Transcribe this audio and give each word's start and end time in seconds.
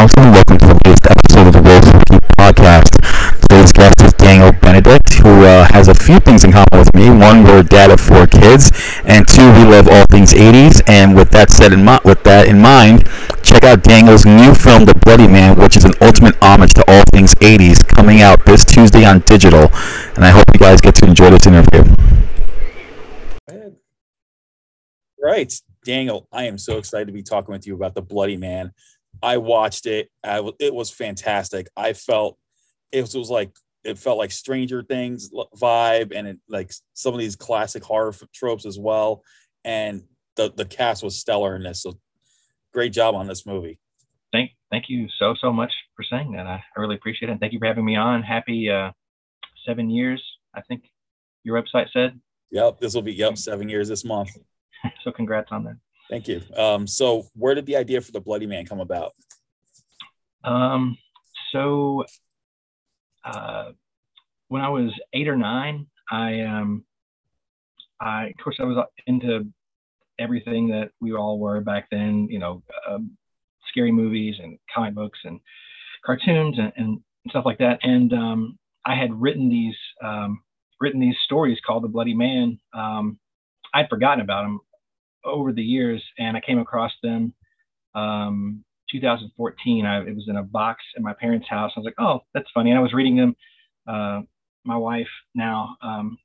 Welcome 0.00 0.56
to 0.56 0.64
the 0.64 0.80
latest 0.86 1.04
episode 1.12 1.46
of 1.48 1.52
the 1.52 1.60
World 1.60 1.84
Film 1.84 2.00
Geek 2.08 2.24
podcast. 2.40 2.88
Today's 3.42 3.70
guest 3.70 4.00
is 4.00 4.14
Daniel 4.14 4.50
Benedict, 4.50 5.12
who 5.20 5.44
uh, 5.44 5.68
has 5.72 5.88
a 5.88 5.94
few 5.94 6.18
things 6.20 6.42
in 6.42 6.52
common 6.52 6.72
with 6.72 6.88
me. 6.96 7.10
One, 7.10 7.44
we're 7.44 7.62
dad 7.62 7.90
of 7.90 8.00
four 8.00 8.26
kids, 8.26 8.72
and 9.04 9.28
two, 9.28 9.44
we 9.44 9.68
love 9.68 9.92
all 9.92 10.04
things 10.08 10.32
80s. 10.32 10.80
And 10.88 11.14
with 11.14 11.28
that 11.32 11.50
said, 11.50 11.74
in 11.74 11.84
mi- 11.84 12.00
with 12.02 12.24
that 12.24 12.48
in 12.48 12.62
mind, 12.62 13.10
check 13.44 13.62
out 13.62 13.82
Daniel's 13.82 14.24
new 14.24 14.54
film, 14.54 14.86
The 14.86 14.96
Bloody 15.04 15.28
Man, 15.28 15.60
which 15.60 15.76
is 15.76 15.84
an 15.84 15.92
ultimate 16.00 16.34
homage 16.40 16.72
to 16.80 16.84
all 16.88 17.04
things 17.12 17.34
80s, 17.34 17.86
coming 17.86 18.22
out 18.22 18.42
this 18.46 18.64
Tuesday 18.64 19.04
on 19.04 19.20
digital. 19.28 19.68
And 20.16 20.24
I 20.24 20.30
hope 20.30 20.44
you 20.54 20.60
guys 20.60 20.80
get 20.80 20.94
to 20.94 21.04
enjoy 21.04 21.28
this 21.28 21.44
interview. 21.44 21.84
Right. 25.20 25.52
Daniel, 25.84 26.26
I 26.32 26.44
am 26.44 26.56
so 26.56 26.78
excited 26.78 27.06
to 27.08 27.12
be 27.12 27.22
talking 27.22 27.52
with 27.52 27.66
you 27.66 27.74
about 27.74 27.94
The 27.94 28.00
Bloody 28.00 28.38
Man. 28.38 28.72
I 29.22 29.36
watched 29.38 29.86
it. 29.86 30.10
I 30.24 30.48
it 30.58 30.74
was 30.74 30.90
fantastic. 30.90 31.68
I 31.76 31.92
felt 31.92 32.38
it 32.92 33.00
was, 33.02 33.14
it 33.14 33.18
was 33.18 33.30
like 33.30 33.52
it 33.84 33.98
felt 33.98 34.18
like 34.18 34.30
Stranger 34.30 34.82
Things 34.82 35.30
vibe 35.56 36.12
and 36.14 36.26
it, 36.28 36.38
like 36.48 36.72
some 36.94 37.14
of 37.14 37.20
these 37.20 37.36
classic 37.36 37.82
horror 37.82 38.10
f- 38.10 38.22
tropes 38.34 38.66
as 38.66 38.78
well. 38.78 39.22
And 39.64 40.02
the 40.36 40.52
the 40.54 40.64
cast 40.64 41.02
was 41.02 41.18
stellar 41.18 41.56
in 41.56 41.62
this. 41.62 41.82
So 41.82 41.98
great 42.72 42.92
job 42.92 43.14
on 43.14 43.26
this 43.26 43.46
movie. 43.46 43.78
thank 44.32 44.50
thank 44.70 44.84
you 44.88 45.08
so 45.18 45.34
so 45.40 45.52
much 45.52 45.72
for 45.96 46.04
saying 46.04 46.32
that. 46.32 46.46
I, 46.46 46.62
I 46.76 46.80
really 46.80 46.96
appreciate 46.96 47.28
it. 47.28 47.32
And 47.32 47.40
thank 47.40 47.52
you 47.52 47.58
for 47.58 47.66
having 47.66 47.84
me 47.84 47.96
on. 47.96 48.22
Happy 48.22 48.70
uh, 48.70 48.92
seven 49.66 49.90
years. 49.90 50.22
I 50.54 50.62
think 50.62 50.84
your 51.42 51.60
website 51.60 51.86
said. 51.92 52.20
Yep, 52.50 52.80
this 52.80 52.94
will 52.94 53.02
be 53.02 53.14
yep 53.14 53.38
seven 53.38 53.68
years 53.68 53.88
this 53.88 54.04
month. 54.04 54.30
So 55.04 55.12
congrats 55.12 55.48
on 55.52 55.64
that. 55.64 55.76
Thank 56.10 56.26
you. 56.26 56.42
Um, 56.56 56.88
so 56.88 57.28
where 57.34 57.54
did 57.54 57.66
the 57.66 57.76
idea 57.76 58.00
for 58.00 58.10
the 58.10 58.20
Bloody 58.20 58.46
Man 58.46 58.66
come 58.66 58.80
about? 58.80 59.12
Um, 60.42 60.98
so 61.52 62.04
uh, 63.24 63.70
when 64.48 64.60
I 64.60 64.68
was 64.68 64.90
eight 65.12 65.28
or 65.28 65.36
nine, 65.36 65.86
I 66.10 66.40
um, 66.40 66.84
I 68.00 68.26
of 68.26 68.34
course 68.42 68.56
I 68.58 68.64
was 68.64 68.84
into 69.06 69.46
everything 70.18 70.68
that 70.68 70.90
we 71.00 71.14
all 71.14 71.38
were 71.38 71.60
back 71.60 71.86
then. 71.92 72.26
You 72.28 72.40
know, 72.40 72.62
um, 72.88 73.16
scary 73.68 73.92
movies 73.92 74.34
and 74.42 74.58
comic 74.74 74.94
books 74.94 75.20
and 75.22 75.38
cartoons 76.04 76.58
and, 76.58 76.72
and 76.76 77.00
stuff 77.28 77.44
like 77.46 77.58
that. 77.58 77.78
And 77.84 78.12
um, 78.12 78.58
I 78.84 78.96
had 78.96 79.14
written 79.14 79.48
these 79.48 79.76
um, 80.02 80.42
written 80.80 80.98
these 80.98 81.16
stories 81.24 81.58
called 81.64 81.84
The 81.84 81.88
Bloody 81.88 82.14
Man. 82.14 82.58
Um, 82.74 83.16
I'd 83.72 83.88
forgotten 83.88 84.22
about 84.22 84.42
them 84.42 84.60
over 85.24 85.52
the 85.52 85.62
years, 85.62 86.02
and 86.18 86.36
I 86.36 86.40
came 86.40 86.58
across 86.58 86.92
them. 87.02 87.34
Um, 87.94 88.64
2014. 88.90 89.86
I, 89.86 90.00
it 90.00 90.14
was 90.14 90.26
in 90.28 90.36
a 90.36 90.42
box 90.42 90.82
at 90.96 91.02
my 91.02 91.12
parents' 91.12 91.48
house. 91.48 91.72
I 91.74 91.80
was 91.80 91.84
like, 91.84 91.94
oh, 91.98 92.20
that's 92.34 92.50
funny. 92.52 92.70
And 92.70 92.78
I 92.78 92.82
was 92.82 92.92
reading 92.92 93.16
them. 93.16 93.36
Uh, 93.86 94.22
my 94.64 94.76
wife 94.76 95.08
now, 95.34 95.76
um, 95.82 96.18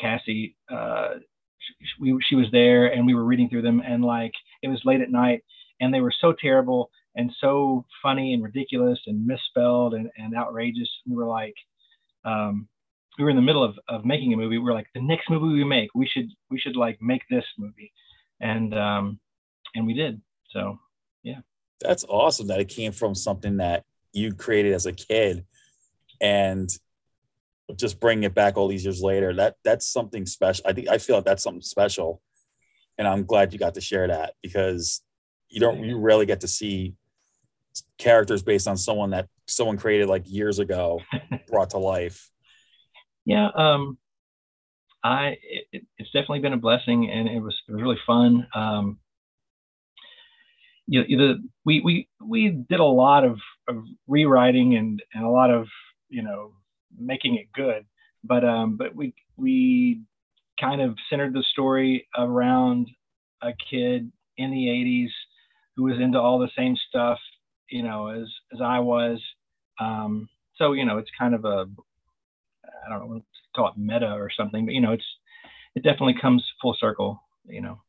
Cassie, 0.00 0.56
uh, 0.70 1.14
she, 1.58 1.74
we, 2.00 2.18
she 2.28 2.34
was 2.34 2.46
there 2.52 2.86
and 2.86 3.06
we 3.06 3.14
were 3.14 3.24
reading 3.24 3.48
through 3.48 3.62
them. 3.62 3.82
And 3.84 4.04
like, 4.04 4.32
it 4.62 4.68
was 4.68 4.80
late 4.84 5.00
at 5.00 5.10
night 5.10 5.42
and 5.80 5.92
they 5.92 6.00
were 6.00 6.14
so 6.20 6.32
terrible 6.32 6.90
and 7.16 7.32
so 7.40 7.84
funny 8.02 8.32
and 8.32 8.42
ridiculous 8.42 9.00
and 9.06 9.26
misspelled 9.26 9.94
and, 9.94 10.08
and 10.16 10.36
outrageous. 10.36 10.88
We 11.06 11.16
were 11.16 11.26
like, 11.26 11.54
um, 12.24 12.68
we 13.18 13.24
were 13.24 13.30
in 13.30 13.36
the 13.36 13.42
middle 13.42 13.64
of, 13.64 13.74
of 13.88 14.04
making 14.04 14.32
a 14.32 14.36
movie. 14.36 14.58
We 14.58 14.64
were 14.64 14.72
like, 14.72 14.86
the 14.94 15.02
next 15.02 15.28
movie 15.28 15.52
we 15.52 15.64
make, 15.64 15.90
we 15.94 16.06
should, 16.06 16.28
we 16.50 16.58
should 16.58 16.76
like 16.76 16.98
make 17.02 17.22
this 17.28 17.44
movie. 17.58 17.92
And, 18.40 18.74
um, 18.74 19.20
and 19.74 19.86
we 19.86 19.94
did. 19.94 20.20
So 20.50 20.78
yeah, 21.22 21.40
That's 21.80 22.04
awesome 22.08 22.48
that 22.48 22.60
it 22.60 22.68
came 22.68 22.92
from 22.92 23.14
something 23.14 23.58
that 23.58 23.84
you 24.12 24.34
created 24.34 24.72
as 24.72 24.86
a 24.86 24.92
kid 24.92 25.44
and 26.20 26.68
just 27.76 28.00
bringing 28.00 28.24
it 28.24 28.34
back 28.34 28.56
all 28.56 28.68
these 28.68 28.84
years 28.84 29.02
later. 29.02 29.34
That 29.34 29.56
that's 29.64 29.86
something 29.86 30.26
special. 30.26 30.64
I 30.66 30.72
think 30.72 30.88
I 30.88 30.98
feel 30.98 31.16
like 31.16 31.24
that's 31.24 31.42
something 31.42 31.62
special. 31.62 32.22
And 32.96 33.06
I'm 33.06 33.24
glad 33.24 33.52
you 33.52 33.58
got 33.58 33.74
to 33.74 33.80
share 33.80 34.08
that 34.08 34.34
because 34.42 35.02
you 35.48 35.60
don't 35.60 35.84
you 35.84 35.98
rarely 35.98 36.26
get 36.26 36.40
to 36.40 36.48
see 36.48 36.94
characters 37.98 38.42
based 38.42 38.66
on 38.66 38.76
someone 38.76 39.10
that 39.10 39.28
someone 39.46 39.76
created 39.76 40.08
like 40.08 40.22
years 40.26 40.58
ago 40.58 41.00
brought 41.48 41.70
to 41.70 41.78
life. 41.78 42.30
yeah 43.24 43.48
um 43.54 43.98
i 45.08 45.36
it, 45.72 45.84
it's 45.98 46.10
definitely 46.12 46.40
been 46.40 46.52
a 46.52 46.58
blessing 46.58 47.10
and 47.10 47.28
it 47.28 47.40
was 47.40 47.56
it 47.68 47.72
was 47.72 47.82
really 47.82 47.98
fun. 48.06 48.46
Um 48.54 48.98
you, 50.86 51.02
you 51.06 51.18
the, 51.18 51.48
we 51.64 51.80
we 51.80 52.08
we 52.24 52.50
did 52.68 52.80
a 52.80 52.84
lot 52.84 53.24
of, 53.24 53.38
of 53.68 53.84
rewriting 54.06 54.76
and 54.76 55.02
and 55.14 55.24
a 55.24 55.28
lot 55.28 55.50
of 55.50 55.66
you 56.08 56.22
know 56.22 56.52
making 56.98 57.36
it 57.36 57.52
good. 57.52 57.84
But 58.24 58.44
um 58.44 58.76
but 58.76 58.94
we 58.94 59.14
we 59.36 60.02
kind 60.60 60.80
of 60.80 60.96
centered 61.08 61.34
the 61.34 61.44
story 61.52 62.08
around 62.16 62.88
a 63.42 63.52
kid 63.70 64.10
in 64.36 64.50
the 64.50 64.66
80s 64.66 65.10
who 65.76 65.84
was 65.84 66.00
into 66.00 66.18
all 66.18 66.38
the 66.38 66.50
same 66.56 66.76
stuff 66.88 67.18
you 67.70 67.82
know 67.82 68.08
as 68.08 68.28
as 68.52 68.60
i 68.60 68.78
was. 68.80 69.22
Um 69.80 70.28
so 70.56 70.72
you 70.72 70.84
know 70.84 70.98
it's 70.98 71.10
kind 71.18 71.34
of 71.34 71.44
a 71.44 71.66
I 72.86 72.90
don't 72.90 73.00
know 73.00 73.22
call 73.58 73.68
it 73.68 73.74
meta 73.76 74.12
or 74.12 74.30
something, 74.30 74.64
but 74.64 74.74
you 74.74 74.80
know, 74.80 74.92
it's 74.92 75.04
it 75.74 75.82
definitely 75.82 76.14
comes 76.20 76.44
full 76.62 76.76
circle. 76.78 77.20
You 77.48 77.60
know, 77.60 77.80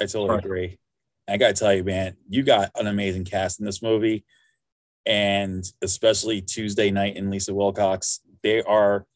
I 0.00 0.04
totally 0.04 0.30
Right. 0.30 0.44
agree. 0.44 0.78
I 1.28 1.36
gotta 1.36 1.52
tell 1.52 1.74
you, 1.74 1.84
man, 1.84 2.16
you 2.28 2.42
got 2.42 2.70
an 2.76 2.86
amazing 2.86 3.24
cast 3.26 3.60
in 3.60 3.66
this 3.66 3.82
movie, 3.82 4.24
and 5.06 5.64
especially 5.82 6.40
Tuesday 6.40 6.90
Knight 6.90 7.16
and 7.16 7.30
Lisa 7.30 7.54
Wilcox. 7.54 8.20
They 8.42 8.62
are 8.62 9.06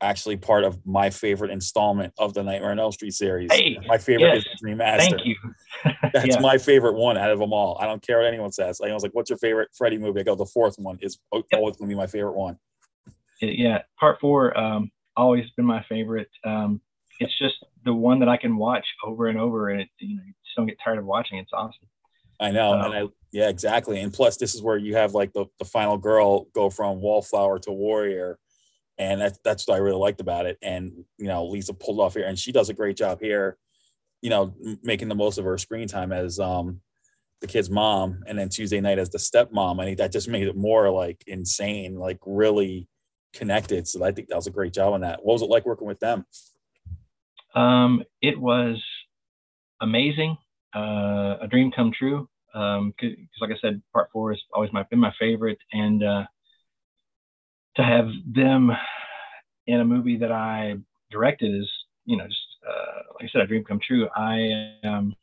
actually 0.00 0.36
part 0.36 0.64
of 0.64 0.84
my 0.84 1.08
favorite 1.10 1.50
installment 1.52 2.12
of 2.18 2.34
the 2.34 2.42
Nightmare 2.42 2.72
on 2.72 2.78
Elm 2.80 2.90
Street 2.92 3.14
series. 3.14 3.52
Hey, 3.52 3.78
my 3.86 3.98
favorite 3.98 4.34
yes. 4.34 4.38
is 4.52 4.60
Dream 4.60 4.78
Master. 4.78 5.16
thank 5.16 5.24
you. 5.26 5.36
That's 6.12 6.26
Yeah. 6.26 6.40
my 6.40 6.58
favorite 6.58 6.94
one 6.94 7.16
out 7.16 7.30
of 7.30 7.38
them 7.38 7.52
all. 7.52 7.78
I 7.80 7.86
don't 7.86 8.02
care 8.04 8.18
what 8.18 8.26
anyone 8.26 8.50
says. 8.52 8.80
I 8.80 8.92
was 8.92 9.02
like, 9.04 9.12
"What's 9.14 9.30
your 9.30 9.38
favorite 9.38 9.68
Freddy 9.72 9.96
movie?" 9.98 10.20
I 10.20 10.22
go, 10.24 10.34
"The 10.34 10.44
fourth 10.44 10.76
one 10.78 10.98
is 11.00 11.18
always 11.30 11.76
gonna 11.76 11.88
be 11.88 11.94
my 11.94 12.06
favorite 12.08 12.34
one." 12.34 12.58
yeah, 13.40 13.82
part 13.98 14.20
four 14.20 14.56
um, 14.58 14.90
always 15.16 15.50
been 15.56 15.66
my 15.66 15.84
favorite. 15.88 16.30
Um, 16.44 16.80
it's 17.20 17.36
just 17.38 17.56
the 17.84 17.94
one 17.94 18.20
that 18.20 18.28
I 18.28 18.36
can 18.36 18.56
watch 18.56 18.86
over 19.04 19.28
and 19.28 19.38
over, 19.38 19.68
and 19.68 19.82
it, 19.82 19.88
you 19.98 20.16
know, 20.16 20.22
you 20.26 20.32
just 20.44 20.56
don't 20.56 20.66
get 20.66 20.78
tired 20.84 20.98
of 20.98 21.04
watching. 21.04 21.38
It's 21.38 21.52
awesome. 21.52 21.88
I 22.40 22.50
know, 22.50 22.72
and 22.72 22.94
I 22.94 23.04
yeah, 23.32 23.48
exactly. 23.48 24.00
And 24.00 24.12
plus, 24.12 24.36
this 24.36 24.54
is 24.54 24.62
where 24.62 24.76
you 24.76 24.96
have 24.96 25.14
like 25.14 25.32
the, 25.32 25.46
the 25.58 25.64
final 25.64 25.96
girl 25.96 26.46
go 26.54 26.68
from 26.70 27.00
wallflower 27.00 27.58
to 27.60 27.72
warrior, 27.72 28.38
and 28.98 29.20
that's 29.20 29.38
that's 29.44 29.66
what 29.66 29.74
I 29.74 29.78
really 29.78 29.98
liked 29.98 30.20
about 30.20 30.46
it. 30.46 30.58
And 30.60 31.04
you 31.18 31.28
know, 31.28 31.46
Lisa 31.46 31.72
pulled 31.72 32.00
off 32.00 32.14
here, 32.14 32.26
and 32.26 32.38
she 32.38 32.52
does 32.52 32.68
a 32.68 32.74
great 32.74 32.96
job 32.96 33.20
here. 33.20 33.56
You 34.20 34.30
know, 34.30 34.54
making 34.82 35.08
the 35.08 35.14
most 35.14 35.38
of 35.38 35.44
her 35.44 35.58
screen 35.58 35.88
time 35.88 36.12
as 36.12 36.38
um 36.38 36.80
the 37.40 37.46
kid's 37.46 37.70
mom, 37.70 38.22
and 38.26 38.38
then 38.38 38.48
Tuesday 38.48 38.80
Knight 38.80 38.98
as 38.98 39.10
the 39.10 39.18
stepmom. 39.18 39.80
I 39.80 39.84
think 39.84 39.98
that 39.98 40.12
just 40.12 40.28
made 40.28 40.46
it 40.46 40.56
more 40.56 40.90
like 40.90 41.22
insane, 41.26 41.96
like 41.96 42.18
really 42.26 42.88
connected. 43.32 43.88
So 43.88 44.04
I 44.04 44.12
think 44.12 44.28
that 44.28 44.36
was 44.36 44.46
a 44.46 44.50
great 44.50 44.72
job 44.72 44.92
on 44.92 45.00
that. 45.02 45.24
What 45.24 45.34
was 45.34 45.42
it 45.42 45.50
like 45.50 45.66
working 45.66 45.86
with 45.86 46.00
them? 46.00 46.26
Um, 47.54 48.02
it 48.20 48.40
was 48.40 48.82
amazing, 49.80 50.36
uh, 50.74 51.36
a 51.40 51.46
dream 51.50 51.70
come 51.70 51.92
true. 51.92 52.28
Um, 52.54 52.92
because 53.00 53.16
like 53.40 53.50
I 53.50 53.58
said, 53.60 53.82
part 53.92 54.10
four 54.12 54.32
has 54.32 54.40
always 54.52 54.72
my 54.72 54.82
been 54.84 54.98
my 54.98 55.14
favorite, 55.18 55.58
and 55.72 56.02
uh, 56.04 56.24
to 57.76 57.82
have 57.82 58.08
them 58.26 58.70
in 59.66 59.80
a 59.80 59.84
movie 59.84 60.18
that 60.18 60.30
I 60.32 60.76
directed 61.10 61.54
is, 61.54 61.70
you 62.04 62.16
know, 62.16 62.26
just 62.26 62.40
uh, 62.68 63.02
like 63.14 63.24
I 63.24 63.32
said, 63.32 63.40
a 63.40 63.46
dream 63.46 63.64
come 63.64 63.80
true. 63.80 64.08
I 64.14 64.76
um, 64.84 65.14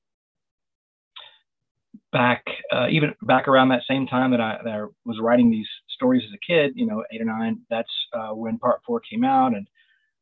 back 2.11 2.45
uh, 2.71 2.87
even 2.89 3.13
back 3.21 3.47
around 3.47 3.69
that 3.69 3.83
same 3.87 4.07
time 4.07 4.31
that 4.31 4.41
I, 4.41 4.59
that 4.63 4.73
I 4.73 4.85
was 5.05 5.19
writing 5.21 5.51
these 5.51 5.69
stories 5.99 6.23
as 6.25 6.33
a 6.33 6.51
kid, 6.51 6.71
you 6.75 6.85
know, 6.85 7.03
eight 7.11 7.21
or 7.21 7.25
nine. 7.25 7.59
That's 7.69 7.91
uh, 8.13 8.33
when 8.33 8.57
part 8.57 8.79
four 8.85 9.01
came 9.01 9.25
out, 9.25 9.53
and 9.53 9.67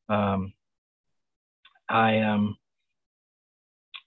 um, 0.09 0.53
I 1.87 2.19
um, 2.19 2.57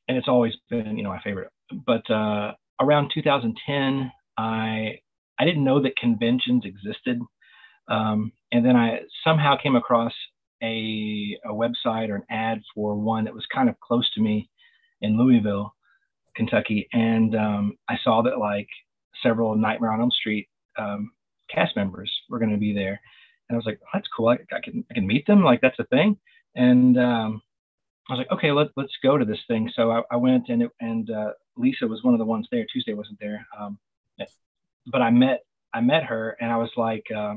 and 0.08 0.18
it's 0.18 0.28
always 0.28 0.54
been 0.68 0.96
you 0.96 1.04
know 1.04 1.10
my 1.10 1.22
favorite. 1.22 1.50
But 1.86 2.10
uh, 2.10 2.52
around 2.80 3.12
2010, 3.14 4.10
I 4.36 4.98
I 5.38 5.44
didn't 5.44 5.64
know 5.64 5.80
that 5.82 5.96
conventions 5.96 6.64
existed, 6.64 7.20
um, 7.88 8.32
and 8.50 8.66
then 8.66 8.76
I 8.76 9.00
somehow 9.24 9.56
came 9.62 9.76
across 9.76 10.12
a 10.62 11.38
a 11.44 11.52
website 11.52 12.08
or 12.08 12.16
an 12.16 12.24
ad 12.28 12.60
for 12.74 12.96
one 12.96 13.24
that 13.24 13.34
was 13.34 13.46
kind 13.54 13.68
of 13.68 13.78
close 13.80 14.10
to 14.14 14.20
me 14.20 14.50
in 15.00 15.16
Louisville, 15.16 15.74
Kentucky, 16.34 16.88
and 16.92 17.36
um, 17.36 17.78
I 17.88 17.96
saw 18.02 18.22
that 18.22 18.38
like 18.38 18.68
several 19.22 19.54
Nightmare 19.54 19.92
on 19.92 20.00
Elm 20.00 20.10
Street 20.10 20.48
um, 20.76 21.12
cast 21.52 21.76
members 21.76 22.10
were 22.28 22.38
going 22.38 22.52
to 22.52 22.56
be 22.56 22.72
there, 22.72 23.00
and 23.48 23.54
I 23.54 23.56
was 23.56 23.66
like, 23.66 23.80
oh, 23.82 23.88
that's 23.94 24.08
cool. 24.16 24.28
I, 24.28 24.38
I 24.54 24.60
can 24.62 24.84
I 24.90 24.94
can 24.94 25.06
meet 25.06 25.26
them. 25.26 25.44
Like 25.44 25.60
that's 25.60 25.78
a 25.78 25.84
thing, 25.84 26.16
and 26.54 26.98
um, 26.98 27.42
I 28.08 28.14
was 28.14 28.18
like, 28.18 28.32
okay, 28.32 28.52
let, 28.52 28.68
let's 28.76 28.96
go 29.02 29.16
to 29.16 29.24
this 29.24 29.40
thing. 29.48 29.70
So 29.74 29.90
I, 29.90 30.02
I 30.10 30.16
went 30.16 30.48
and 30.48 30.62
it, 30.62 30.70
and 30.80 31.10
uh, 31.10 31.32
Lisa 31.56 31.86
was 31.86 32.02
one 32.02 32.14
of 32.14 32.18
the 32.18 32.24
ones 32.24 32.48
there. 32.50 32.66
Tuesday 32.72 32.94
wasn't 32.94 33.20
there, 33.20 33.46
um, 33.58 33.78
but 34.86 35.02
I 35.02 35.10
met 35.10 35.44
I 35.72 35.80
met 35.80 36.04
her 36.04 36.36
and 36.40 36.50
I 36.50 36.56
was 36.56 36.70
like, 36.76 37.06
uh, 37.14 37.34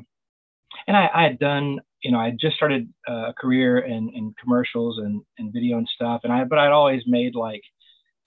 and 0.87 0.97
I, 0.97 1.09
I, 1.13 1.23
had 1.23 1.39
done, 1.39 1.79
you 2.01 2.11
know, 2.11 2.19
I 2.19 2.25
had 2.25 2.39
just 2.39 2.55
started 2.55 2.91
a 3.07 3.33
career 3.33 3.79
in, 3.79 4.09
in 4.09 4.33
commercials 4.41 4.97
and, 4.97 5.21
and 5.37 5.53
video 5.53 5.77
and 5.77 5.87
stuff. 5.87 6.21
And 6.23 6.33
I, 6.33 6.43
but 6.43 6.59
I'd 6.59 6.71
always 6.71 7.03
made 7.05 7.35
like, 7.35 7.61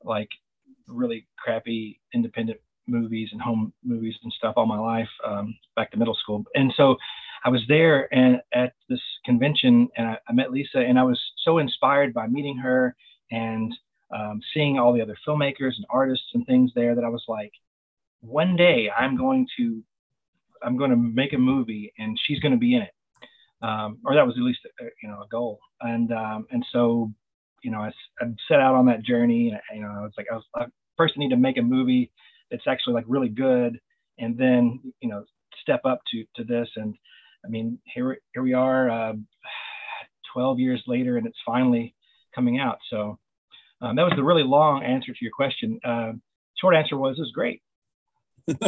like 0.05 0.31
really 0.87 1.27
crappy 1.37 2.01
independent 2.15 2.61
movies 2.87 3.29
and 3.33 3.41
home 3.41 3.73
movies 3.85 4.15
and 4.23 4.33
stuff 4.33 4.55
all 4.57 4.67
my 4.67 4.79
life, 4.79 5.09
um, 5.27 5.57
back 5.75 5.91
to 5.91 5.99
middle 5.99 6.15
school. 6.15 6.45
And 6.55 6.73
so 6.77 6.97
I 7.45 7.49
was 7.49 7.63
there 7.69 8.13
and 8.13 8.41
at 8.55 8.73
this 8.89 9.01
convention 9.25 9.89
and 9.97 10.09
I, 10.09 10.19
I 10.29 10.33
met 10.33 10.51
Lisa 10.51 10.79
and 10.79 10.99
I 10.99 11.05
was 11.05 11.21
so 11.45 11.59
inspired 11.59 12.13
by 12.13 12.27
meeting 12.27 12.57
her 12.59 12.97
and 13.31 13.73
um, 14.15 14.41
seeing 14.55 14.79
all 14.79 14.93
the 14.93 15.01
other 15.01 15.17
filmmakers 15.27 15.77
and 15.77 15.87
artists 15.91 16.27
and 16.35 16.47
things 16.47 16.71
there 16.75 16.95
that 16.95 17.05
I 17.05 17.09
was 17.09 17.25
like, 17.29 17.53
one 18.21 18.57
day 18.57 18.91
I'm 18.97 19.17
going 19.17 19.47
to 19.59 19.83
I'm 20.63 20.77
going 20.77 20.91
to 20.91 20.97
make 20.97 21.33
a 21.33 21.39
movie 21.39 21.93
and 21.99 22.19
she's 22.27 22.41
going 22.41 22.53
to 22.53 22.59
be 22.59 22.75
in 22.75 22.83
it. 22.83 22.93
Um, 23.63 23.99
or 24.05 24.15
that 24.15 24.27
was 24.27 24.37
at 24.37 24.43
least 24.43 24.61
a, 24.81 24.85
you 25.03 25.09
know 25.09 25.23
a 25.23 25.29
goal. 25.29 25.61
And 25.81 26.13
um, 26.13 26.47
and 26.51 26.65
so 26.73 27.13
you 27.63 27.71
know 27.71 27.79
I, 27.79 27.93
I, 28.21 28.27
set 28.49 28.61
out 28.61 28.75
on 28.75 28.87
that 28.87 29.03
journey. 29.03 29.51
And, 29.51 29.79
you 29.79 29.83
know 29.83 29.93
I 29.93 30.03
was 30.03 30.13
like 30.17 30.27
I 30.31 30.35
was 30.35 30.71
first 30.97 31.15
I 31.17 31.21
need 31.21 31.31
to 31.31 31.37
make 31.37 31.59
a 31.59 31.63
movie 31.63 32.11
that's 32.51 32.67
actually 32.67 32.95
like 32.95 33.05
really 33.09 33.29
good, 33.29 33.79
and 34.19 34.37
then 34.37 34.81
you 35.01 35.09
know 35.09 35.25
step 35.61 35.81
up 35.85 36.01
to 36.13 36.25
to 36.37 36.45
this. 36.45 36.69
And 36.77 36.95
I 37.45 37.49
mean 37.49 37.79
here 37.85 38.19
here 38.33 38.43
we 38.43 38.55
are, 38.55 38.91
uh, 38.91 39.15
12 40.33 40.59
years 40.59 40.83
later, 40.87 41.17
and 41.17 41.27
it's 41.27 41.39
finally 41.45 41.95
coming 42.35 42.59
out. 42.59 42.79
So 42.91 43.19
um, 43.81 43.97
that 43.97 44.03
was 44.03 44.13
the 44.17 44.25
really 44.25 44.43
long 44.43 44.83
answer 44.83 45.13
to 45.13 45.19
your 45.21 45.33
question. 45.33 45.81
Uh, 45.85 46.13
short 46.61 46.75
answer 46.75 46.97
was 46.97 47.19
was 47.19 47.33
great. 47.33 47.63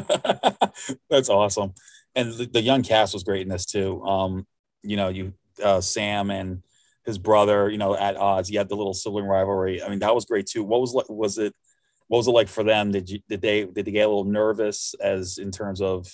That's 1.10 1.28
awesome. 1.28 1.74
And 2.14 2.32
the, 2.32 2.46
the, 2.46 2.60
young 2.60 2.82
cast 2.82 3.14
was 3.14 3.22
great 3.22 3.42
in 3.42 3.48
this 3.48 3.64
too. 3.64 4.02
Um, 4.02 4.46
you 4.82 4.96
know, 4.96 5.08
you 5.08 5.34
uh, 5.62 5.80
Sam 5.80 6.30
and 6.30 6.62
his 7.04 7.18
brother, 7.18 7.70
you 7.70 7.78
know, 7.78 7.96
at 7.96 8.16
odds. 8.16 8.50
You 8.50 8.58
had 8.58 8.68
the 8.68 8.76
little 8.76 8.94
sibling 8.94 9.24
rivalry. 9.24 9.82
I 9.82 9.88
mean, 9.88 10.00
that 10.00 10.14
was 10.14 10.24
great 10.24 10.46
too. 10.46 10.64
What 10.64 10.80
was? 10.80 11.04
Was 11.08 11.38
it? 11.38 11.54
What 12.08 12.18
was 12.18 12.28
it 12.28 12.32
like 12.32 12.48
for 12.48 12.64
them? 12.64 12.90
Did 12.90 13.08
you 13.08 13.20
did 13.28 13.40
they 13.40 13.64
did 13.64 13.84
they 13.84 13.90
get 13.90 14.06
a 14.06 14.08
little 14.08 14.24
nervous 14.24 14.94
as 15.00 15.38
in 15.38 15.50
terms 15.50 15.80
of 15.80 16.08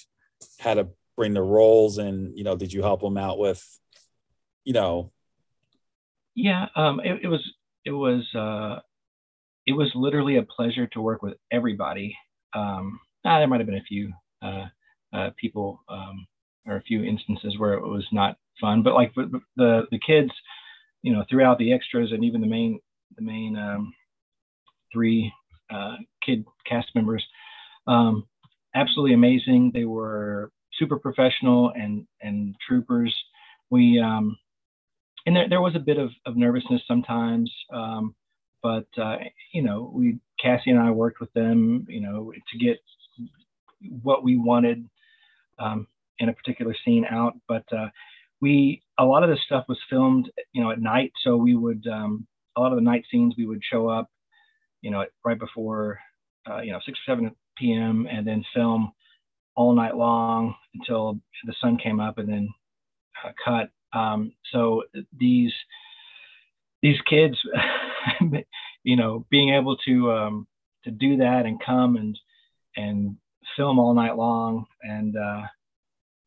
how 0.59 0.75
to 0.75 0.89
bring 1.17 1.33
the 1.33 1.43
roles 1.43 1.99
and 1.99 2.37
you 2.37 2.45
know 2.45 2.57
did 2.57 2.73
you 2.73 2.83
help 2.83 3.01
them 3.01 3.17
out 3.17 3.39
with, 3.39 3.63
you 4.65 4.73
know? 4.73 5.13
Yeah, 6.35 6.67
um, 6.75 7.01
it, 7.01 7.21
it 7.23 7.29
was 7.29 7.41
it 7.85 7.93
was 7.93 8.23
uh, 8.35 8.81
it 9.67 9.73
was 9.73 9.91
literally 9.95 10.37
a 10.37 10.43
pleasure 10.43 10.87
to 10.89 11.01
work 11.01 11.23
with 11.23 11.35
everybody. 11.53 12.17
Um, 12.55 12.99
ah, 13.25 13.39
there 13.39 13.47
might 13.47 13.61
have 13.61 13.67
been 13.67 13.77
a 13.77 13.85
few 13.89 14.13
uh, 14.43 14.67
uh, 15.13 15.31
people 15.37 15.81
um, 15.89 16.27
or 16.67 16.77
a 16.77 16.83
few 16.83 17.05
instances 17.05 17.59
where 17.59 17.75
it 17.75 17.87
was 17.87 18.07
not 18.11 18.37
fun, 18.61 18.83
but 18.83 18.95
like 18.95 19.15
the 19.15 19.87
the 19.91 19.99
kids, 20.05 20.31
you 21.03 21.13
know, 21.13 21.25
throughout 21.31 21.59
the 21.59 21.73
extras 21.73 22.11
and 22.11 22.25
even 22.25 22.41
the 22.41 22.47
main 22.47 22.81
the 23.17 23.23
main 23.23 23.57
um, 23.57 23.95
three 24.93 25.33
uh, 25.71 25.97
kid 26.25 26.45
cast 26.67 26.89
members, 26.95 27.25
um, 27.87 28.27
absolutely 28.75 29.15
amazing. 29.15 29.71
They 29.73 29.85
were 29.85 30.51
super 30.79 30.99
professional 30.99 31.73
and 31.77 32.07
and 32.23 32.55
troopers. 32.67 33.15
We 33.71 33.99
um, 34.01 34.37
and 35.27 35.35
there, 35.35 35.49
there 35.49 35.61
was 35.61 35.75
a 35.75 35.81
bit 35.81 35.99
of, 35.99 36.11
of 36.27 36.37
nervousness 36.37 36.83
sometimes, 36.87 37.51
um, 37.73 38.15
but 38.63 38.87
uh, 39.01 39.17
you 39.53 39.63
know, 39.63 39.91
we 39.93 40.19
Cassie 40.41 40.71
and 40.71 40.81
I 40.81 40.91
worked 40.91 41.21
with 41.21 41.33
them, 41.33 41.87
you 41.89 42.01
know, 42.01 42.33
to 42.33 42.59
get 42.59 42.79
what 44.03 44.23
we 44.25 44.37
wanted 44.37 44.89
um, 45.59 45.87
in 46.19 46.29
a 46.29 46.33
particular 46.33 46.75
scene 46.85 47.07
out. 47.11 47.35
But 47.49 47.65
uh, 47.73 47.89
we 48.41 48.83
a 48.99 49.05
lot 49.05 49.23
of 49.23 49.31
this 49.31 49.41
stuff 49.47 49.65
was 49.69 49.79
filmed, 49.89 50.31
you 50.53 50.63
know, 50.63 50.71
at 50.71 50.81
night. 50.81 51.13
So 51.23 51.37
we 51.37 51.57
would 51.57 51.87
um, 51.87 52.27
a 52.57 52.61
lot 52.61 52.73
of 52.73 52.77
the 52.77 52.85
night 52.85 53.05
scenes 53.11 53.35
we 53.37 53.47
would 53.47 53.63
show 53.71 53.89
up, 53.89 54.11
you 54.85 54.91
know, 54.91 55.03
right 55.25 55.39
before 55.39 55.99
uh, 56.49 56.61
you 56.61 56.71
know 56.71 56.79
six 56.85 56.99
or 56.99 57.13
seven 57.13 57.35
p.m. 57.57 58.07
and 58.11 58.27
then 58.27 58.45
film 58.55 58.93
all 59.57 59.75
night 59.75 59.97
long 59.97 60.55
until 60.75 61.19
the 61.47 61.55
sun 61.61 61.79
came 61.79 62.01
up 62.01 62.19
and 62.19 62.29
then 62.29 62.53
uh, 63.25 63.31
cut. 63.43 63.71
Um, 63.99 64.33
so 64.53 64.83
these 65.19 65.53
these 66.83 67.01
kids, 67.09 67.37
you 68.85 68.97
know, 68.97 69.25
being 69.31 69.55
able 69.55 69.77
to 69.87 70.13
um, 70.13 70.47
to 70.85 70.91
do 70.91 71.17
that 71.17 71.47
and 71.47 71.59
come 71.65 71.97
and 71.97 72.19
and 72.77 73.17
film 73.57 73.79
all 73.79 73.95
night 73.95 74.19
long, 74.19 74.67
and 74.83 75.17
uh, 75.17 75.43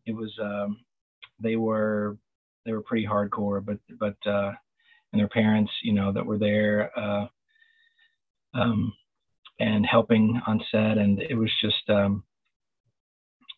it 0.07 0.15
was 0.15 0.33
um, 0.41 0.79
they 1.39 1.57
were 1.57 2.17
they 2.65 2.71
were 2.71 2.81
pretty 2.81 3.05
hardcore, 3.05 3.63
but 3.63 3.77
but 3.99 4.17
uh, 4.27 4.51
and 5.13 5.19
their 5.19 5.27
parents, 5.27 5.71
you 5.83 5.93
know, 5.93 6.11
that 6.11 6.25
were 6.25 6.39
there 6.39 6.91
uh, 6.97 7.27
um, 8.53 8.93
and 9.59 9.85
helping 9.85 10.39
on 10.47 10.61
set, 10.71 10.97
and 10.97 11.21
it 11.21 11.35
was 11.35 11.51
just 11.61 11.89
um, 11.89 12.23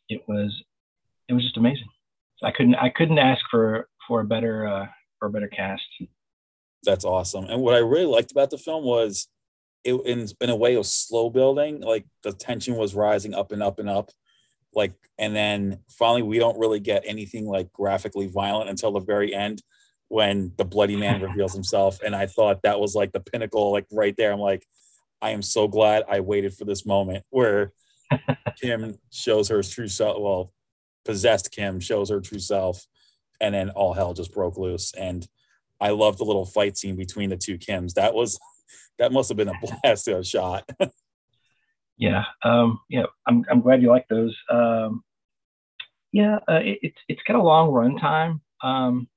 it 0.10 0.22
was 0.28 0.64
it 1.28 1.34
was 1.34 1.44
just 1.44 1.58
amazing. 1.58 1.88
I 2.44 2.52
couldn't 2.52 2.76
I 2.76 2.90
couldn't 2.90 3.20
ask 3.20 3.42
for 3.50 3.88
for 4.08 4.22
a 4.22 4.26
better 4.26 4.68
uh, 4.68 4.88
for 5.20 5.28
a 5.28 5.32
better 5.32 5.48
cast. 5.48 5.84
That's 6.84 7.06
awesome. 7.06 7.46
And 7.46 7.62
what 7.62 7.76
I 7.76 7.80
really 7.80 8.06
liked 8.06 8.32
about 8.32 8.50
the 8.50 8.58
film 8.58 8.84
was 8.84 9.28
it 9.84 9.94
in 10.06 10.28
in 10.42 10.50
a 10.50 10.56
way 10.56 10.78
was 10.78 10.94
slow 10.94 11.30
building. 11.30 11.82
Like 11.82 12.06
the 12.24 12.32
tension 12.32 12.76
was 12.76 12.96
rising 12.96 13.34
up 13.34 13.52
and 13.52 13.62
up 13.62 13.80
and 13.80 13.90
up. 13.90 14.12
Like 14.74 14.94
and 15.18 15.36
then 15.36 15.80
finally 15.90 16.22
we 16.22 16.40
don't 16.40 16.60
really 16.60 16.80
get 16.80 17.04
anything 17.06 17.46
like 17.48 17.72
graphically 17.74 18.28
violent 18.28 18.70
until 18.70 18.92
the 18.92 19.00
very 19.00 19.34
end 19.34 19.62
when 20.10 20.52
the 20.58 20.66
bloody 20.66 20.98
man 20.98 21.22
reveals 21.30 21.54
himself. 21.54 22.02
And 22.06 22.16
I 22.16 22.26
thought 22.26 22.64
that 22.64 22.80
was 22.80 22.94
like 22.94 23.14
the 23.14 23.22
pinnacle, 23.22 23.72
like 23.72 23.86
right 23.92 24.16
there. 24.18 24.34
I'm 24.34 24.40
like, 24.40 24.66
I 25.22 25.32
am 25.32 25.42
so 25.42 25.68
glad 25.68 26.04
I 26.10 26.20
waited 26.20 26.54
for 26.54 26.66
this 26.66 26.86
moment 26.86 27.24
where 27.30 27.74
Kim 28.62 28.98
shows 29.12 29.48
her 29.50 29.64
true 29.64 29.88
self. 29.88 30.20
Well, 30.20 30.54
possessed 31.06 31.52
Kim 31.52 31.80
shows 31.80 32.10
her 32.10 32.20
true 32.20 32.40
self, 32.40 32.86
and 33.40 33.54
then 33.54 33.70
all 33.72 33.94
hell 33.94 34.14
just 34.14 34.34
broke 34.34 34.58
loose. 34.58 34.94
And 34.94 35.28
I 35.80 35.90
love 35.90 36.18
the 36.18 36.26
little 36.26 36.46
fight 36.46 36.78
scene 36.78 36.96
between 36.96 37.30
the 37.30 37.38
two 37.38 37.58
Kims. 37.58 37.94
That 37.94 38.14
was 38.14 38.40
that 38.98 39.12
must 39.12 39.30
have 39.30 39.38
been 39.38 39.50
a 39.50 39.54
blast 39.84 40.06
to 40.06 40.16
have 40.16 40.28
shot. 40.28 40.70
yeah, 41.98 42.26
um, 42.44 42.80
yeah, 42.90 43.06
I'm 43.28 43.46
I'm 43.50 43.62
glad 43.62 43.82
you 43.82 43.90
like 43.90 44.08
those. 44.08 44.36
Um, 44.50 45.04
yeah, 46.12 46.40
uh, 46.48 46.62
it, 46.64 46.80
it's 46.82 47.00
it's 47.08 47.22
got 47.28 47.36
a 47.36 47.44
long 47.44 47.72
run 47.72 47.98
time. 47.98 48.42
Um, 48.62 49.08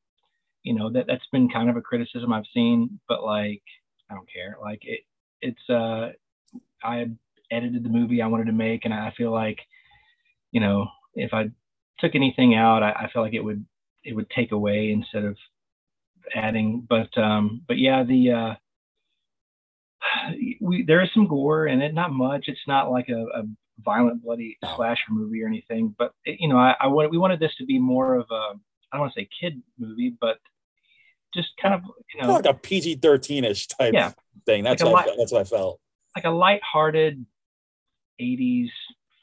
you 0.62 0.74
know 0.74 0.90
that 0.92 1.06
that's 1.06 1.26
been 1.32 1.48
kind 1.48 1.70
of 1.70 1.76
a 1.76 1.82
criticism 1.82 2.32
I've 2.32 2.44
seen, 2.54 3.00
but 3.08 3.24
like 3.24 3.62
I 4.10 4.14
don't 4.14 4.28
care. 4.32 4.56
Like 4.60 4.80
it, 4.82 5.00
it's 5.40 5.70
uh, 5.70 6.10
I 6.82 7.06
edited 7.50 7.84
the 7.84 7.88
movie 7.88 8.22
I 8.22 8.26
wanted 8.26 8.46
to 8.46 8.52
make, 8.52 8.84
and 8.84 8.94
I 8.94 9.12
feel 9.16 9.32
like, 9.32 9.58
you 10.50 10.60
know, 10.60 10.86
if 11.14 11.32
I 11.32 11.50
took 11.98 12.14
anything 12.14 12.54
out, 12.54 12.82
I, 12.82 12.92
I 12.92 13.10
feel 13.12 13.22
like 13.22 13.34
it 13.34 13.44
would 13.44 13.64
it 14.04 14.14
would 14.14 14.30
take 14.30 14.52
away 14.52 14.90
instead 14.90 15.24
of 15.24 15.36
adding. 16.34 16.86
But 16.88 17.16
um, 17.18 17.62
but 17.66 17.78
yeah, 17.78 18.04
the 18.04 18.30
uh, 18.30 18.54
we 20.60 20.84
there 20.86 21.02
is 21.02 21.10
some 21.14 21.28
gore 21.28 21.66
in 21.66 21.82
it, 21.82 21.94
not 21.94 22.12
much. 22.12 22.44
It's 22.46 22.66
not 22.66 22.90
like 22.90 23.08
a, 23.08 23.24
a 23.34 23.42
violent, 23.80 24.22
bloody 24.22 24.58
slasher 24.74 25.10
movie 25.10 25.42
or 25.42 25.48
anything. 25.48 25.94
But 25.98 26.12
it, 26.24 26.38
you 26.40 26.48
know, 26.48 26.58
I, 26.58 26.74
I 26.80 26.86
wanted 26.88 27.10
we 27.10 27.18
wanted 27.18 27.40
this 27.40 27.54
to 27.58 27.66
be 27.66 27.78
more 27.78 28.14
of 28.14 28.26
a 28.30 28.54
I 28.92 28.96
don't 28.96 29.00
want 29.00 29.14
to 29.14 29.20
say 29.20 29.28
kid 29.40 29.62
movie, 29.78 30.14
but 30.20 30.38
just 31.34 31.48
kind 31.60 31.74
of 31.74 31.82
you 32.14 32.22
know 32.22 32.32
like 32.32 32.46
a 32.46 32.54
PG 32.54 32.96
thirteen 32.96 33.44
ish 33.44 33.68
type 33.68 33.94
yeah, 33.94 34.12
thing. 34.46 34.64
That's 34.64 34.82
like 34.82 34.92
what 34.92 35.08
I, 35.08 35.16
that's 35.16 35.32
what 35.32 35.40
I 35.40 35.44
felt. 35.44 35.80
Like 36.16 36.24
a 36.24 36.30
light-hearted 36.30 37.24
80s 38.20 38.68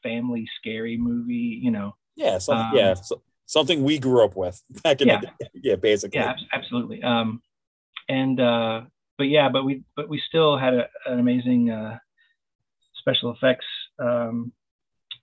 family 0.02 0.48
scary 0.60 0.98
movie, 0.98 1.60
you 1.62 1.72
know. 1.72 1.96
Yeah, 2.16 2.38
something, 2.40 2.66
um, 2.66 2.76
yeah, 2.76 2.94
so, 2.96 3.22
something 3.46 3.84
we 3.84 4.00
grew 4.00 4.24
up 4.24 4.36
with 4.36 4.62
back 4.84 5.02
in 5.02 5.08
yeah, 5.08 5.22
the 5.22 5.28
day. 5.28 5.50
Yeah, 5.64 5.76
basically. 5.76 6.20
Yeah, 6.20 6.36
absolutely. 6.54 7.02
Um, 7.04 7.42
and 8.08 8.40
uh, 8.40 8.82
but 9.18 9.26
yeah, 9.26 9.50
but 9.50 9.64
we 9.64 9.84
but 9.96 10.10
we 10.10 10.22
still 10.28 10.58
had 10.58 10.74
a, 10.74 10.88
an 11.06 11.20
amazing 11.20 11.70
uh, 11.70 11.98
special 12.96 13.32
effects 13.34 13.66
um, 14.00 14.52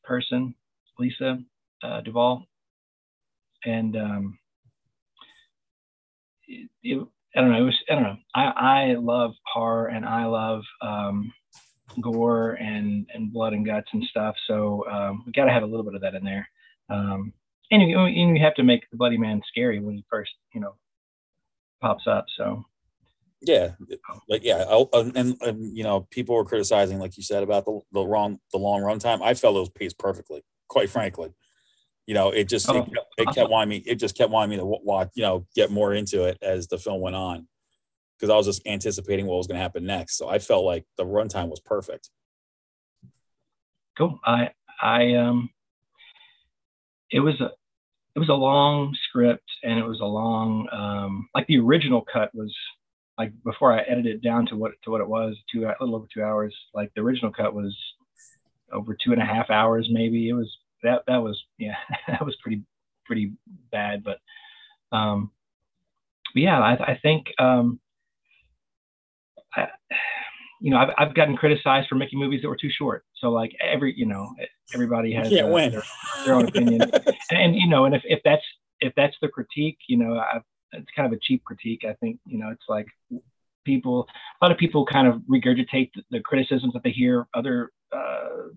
person, 0.05 0.55
Lisa 0.99 1.39
uh, 1.83 2.01
Duvall, 2.01 2.47
and 3.65 3.97
um, 3.97 4.39
it, 6.47 6.71
it, 6.83 7.07
I 7.35 7.41
don't 7.41 7.53
know. 7.53 7.59
It 7.59 7.65
was 7.65 7.79
I 7.91 7.95
don't 7.95 8.03
know. 8.03 8.17
I 8.35 8.45
I 8.45 8.95
love 8.95 9.33
horror 9.53 9.89
and 9.89 10.05
I 10.05 10.25
love 10.27 10.63
um, 10.81 11.33
gore 12.01 12.53
and 12.53 13.07
and 13.13 13.33
blood 13.33 13.53
and 13.53 13.67
guts 13.67 13.89
and 13.93 14.05
stuff. 14.05 14.35
So 14.47 14.85
um, 14.91 15.23
we 15.27 15.33
got 15.33 15.45
to 15.45 15.53
have 15.53 15.63
a 15.63 15.67
little 15.67 15.85
bit 15.85 15.95
of 15.95 16.01
that 16.03 16.15
in 16.15 16.25
there. 16.25 16.49
Um, 16.89 17.33
and 17.71 17.83
you, 17.83 17.99
and 17.99 18.37
you 18.37 18.45
have 18.45 18.55
to 18.55 18.63
make 18.63 18.89
the 18.91 18.97
bloody 18.97 19.19
man 19.19 19.43
scary 19.49 19.81
when 19.81 19.97
he 19.97 20.05
first 20.11 20.33
you 20.55 20.61
know 20.61 20.75
pops 21.81 22.07
up. 22.07 22.27
So 22.37 22.65
yeah, 23.43 23.73
like 24.29 24.45
yeah, 24.45 24.65
and, 24.93 25.17
and 25.17 25.77
you 25.77 25.85
know 25.85 26.07
people 26.11 26.35
were 26.35 26.45
criticizing, 26.45 26.99
like 26.99 27.17
you 27.17 27.23
said, 27.23 27.43
about 27.43 27.65
the 27.65 27.81
the 27.93 28.05
wrong 28.05 28.39
the 28.53 28.59
long 28.59 28.83
run 28.83 28.99
time. 28.99 29.23
I 29.23 29.35
felt 29.35 29.57
it 29.57 29.61
was 29.61 29.69
paced 29.69 29.99
perfectly, 29.99 30.43
quite 30.69 30.91
frankly. 30.91 31.35
You 32.07 32.15
know, 32.15 32.31
it 32.31 32.49
just 32.49 32.69
Oh. 32.69 32.77
it, 32.77 32.85
kept- 32.95 33.15
it 33.19 33.29
kept 33.35 33.51
wanting 33.51 33.69
me. 33.71 33.77
It 33.87 33.97
just 33.97 34.17
kept 34.17 34.31
wanting 34.31 34.51
me 34.51 34.57
to 34.57 34.65
watch, 34.65 35.11
you 35.15 35.23
know, 35.23 35.47
get 35.55 35.71
more 35.71 35.93
into 35.95 36.25
it 36.25 36.39
as 36.43 36.69
the 36.69 36.79
film 36.79 37.01
went 37.01 37.17
on, 37.17 37.49
because 38.17 38.31
I 38.31 38.37
was 38.37 38.47
just 38.47 38.67
anticipating 38.67 39.27
what 39.27 39.37
was 39.39 39.47
going 39.47 39.57
to 39.57 39.63
happen 39.63 39.85
next. 39.85 40.17
So 40.17 40.29
I 40.29 40.39
felt 40.39 40.65
like 40.65 40.85
the 40.97 41.05
runtime 41.05 41.49
was 41.49 41.61
perfect. 41.61 42.11
Cool. 43.99 44.21
I 44.25 44.51
I 44.81 45.15
um 45.15 45.51
it 47.11 47.21
was 47.21 47.41
a 47.41 47.51
it 48.15 48.19
was 48.19 48.29
a 48.29 48.35
long 48.35 48.95
script 49.09 49.49
and 49.63 49.79
it 49.79 49.85
was 49.87 50.01
a 50.01 50.05
long 50.05 50.69
um 50.71 51.29
like 51.35 51.47
the 51.47 51.59
original 51.59 52.03
cut 52.03 52.35
was 52.35 52.55
like 53.19 53.33
before 53.43 53.73
I 53.73 53.81
edited 53.83 54.17
it 54.17 54.23
down 54.23 54.45
to 54.47 54.57
what 54.57 54.73
to 54.85 54.91
what 54.91 55.01
it 55.01 55.09
was 55.09 55.35
two 55.51 55.65
a 55.65 55.75
little 55.81 55.97
over 55.97 56.07
two 56.13 56.23
hours 56.23 56.55
like 56.75 56.93
the 56.95 57.01
original 57.01 57.33
cut 57.33 57.55
was 57.55 57.75
over 58.71 58.95
two 59.03 59.13
and 59.13 59.23
a 59.23 59.25
half 59.25 59.49
hours 59.49 59.89
maybe 59.91 60.29
it 60.29 60.35
was 60.35 60.55
that 60.87 61.03
that 61.07 61.19
was 61.19 61.43
yeah 61.59 61.77
that 62.09 62.25
was 62.25 62.37
pretty 62.43 62.63
pretty 63.05 63.33
bad 63.71 64.03
but 64.03 64.19
um 64.97 65.31
but 66.35 66.43
yeah 66.43 66.59
I, 66.59 66.93
I 66.93 67.01
think 67.03 67.27
um 67.39 67.81
I, 69.55 69.69
you 70.61 70.71
know 70.71 70.79
I've, 70.79 70.91
I've 70.99 71.15
gotten 71.15 71.37
criticized 71.37 71.89
for 71.89 71.97
making 71.97 72.19
movies 72.19 72.43
that 72.43 72.49
were 72.49 72.57
too 72.57 72.71
short. 72.71 73.05
So 73.21 73.31
like 73.31 73.53
every 73.61 73.95
you 73.97 74.07
know 74.07 74.29
everybody 74.75 75.13
has 75.13 75.31
uh, 75.33 75.47
their, 75.73 75.83
their 76.25 76.35
own 76.35 76.49
opinion. 76.49 76.83
And, 76.83 77.15
and 77.31 77.57
you 77.57 77.69
know 77.69 77.85
and 77.85 77.95
if, 77.95 78.03
if 78.05 78.21
that's 78.25 78.45
if 78.81 78.93
that's 78.97 79.17
the 79.23 79.29
critique 79.29 79.79
you 79.89 79.97
know 79.97 80.19
I've, 80.19 80.43
it's 80.73 80.91
kind 80.95 81.07
of 81.07 81.17
a 81.17 81.21
cheap 81.23 81.45
critique 81.45 81.85
i 81.89 81.95
think 81.95 82.19
you 82.27 82.39
know 82.39 82.51
it's 82.51 82.65
like 82.69 82.87
people 83.65 84.07
a 84.41 84.45
lot 84.45 84.53
of 84.53 84.59
people 84.59 84.85
kind 84.85 85.07
of 85.07 85.23
regurgitate 85.31 85.91
the, 85.95 86.03
the 86.11 86.21
criticisms 86.21 86.73
that 86.75 86.83
they 86.83 86.91
hear 86.91 87.27
other 87.35 87.71
uh, 87.93 88.49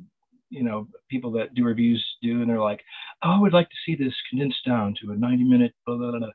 you 0.50 0.64
know 0.64 0.88
people 1.10 1.32
that 1.32 1.54
do 1.54 1.64
reviews 1.64 2.04
do 2.22 2.42
and 2.42 2.50
they're 2.50 2.60
like 2.60 2.82
oh 3.24 3.32
i 3.32 3.40
would 3.40 3.54
like 3.54 3.70
to 3.70 3.76
see 3.86 3.96
this 3.96 4.14
condensed 4.30 4.66
down 4.66 4.96
to 5.02 5.12
a 5.12 5.16
90 5.16 5.44
minute 5.44 5.74
blah, 5.86 5.98
blah, 5.98 6.18
blah. 6.18 6.28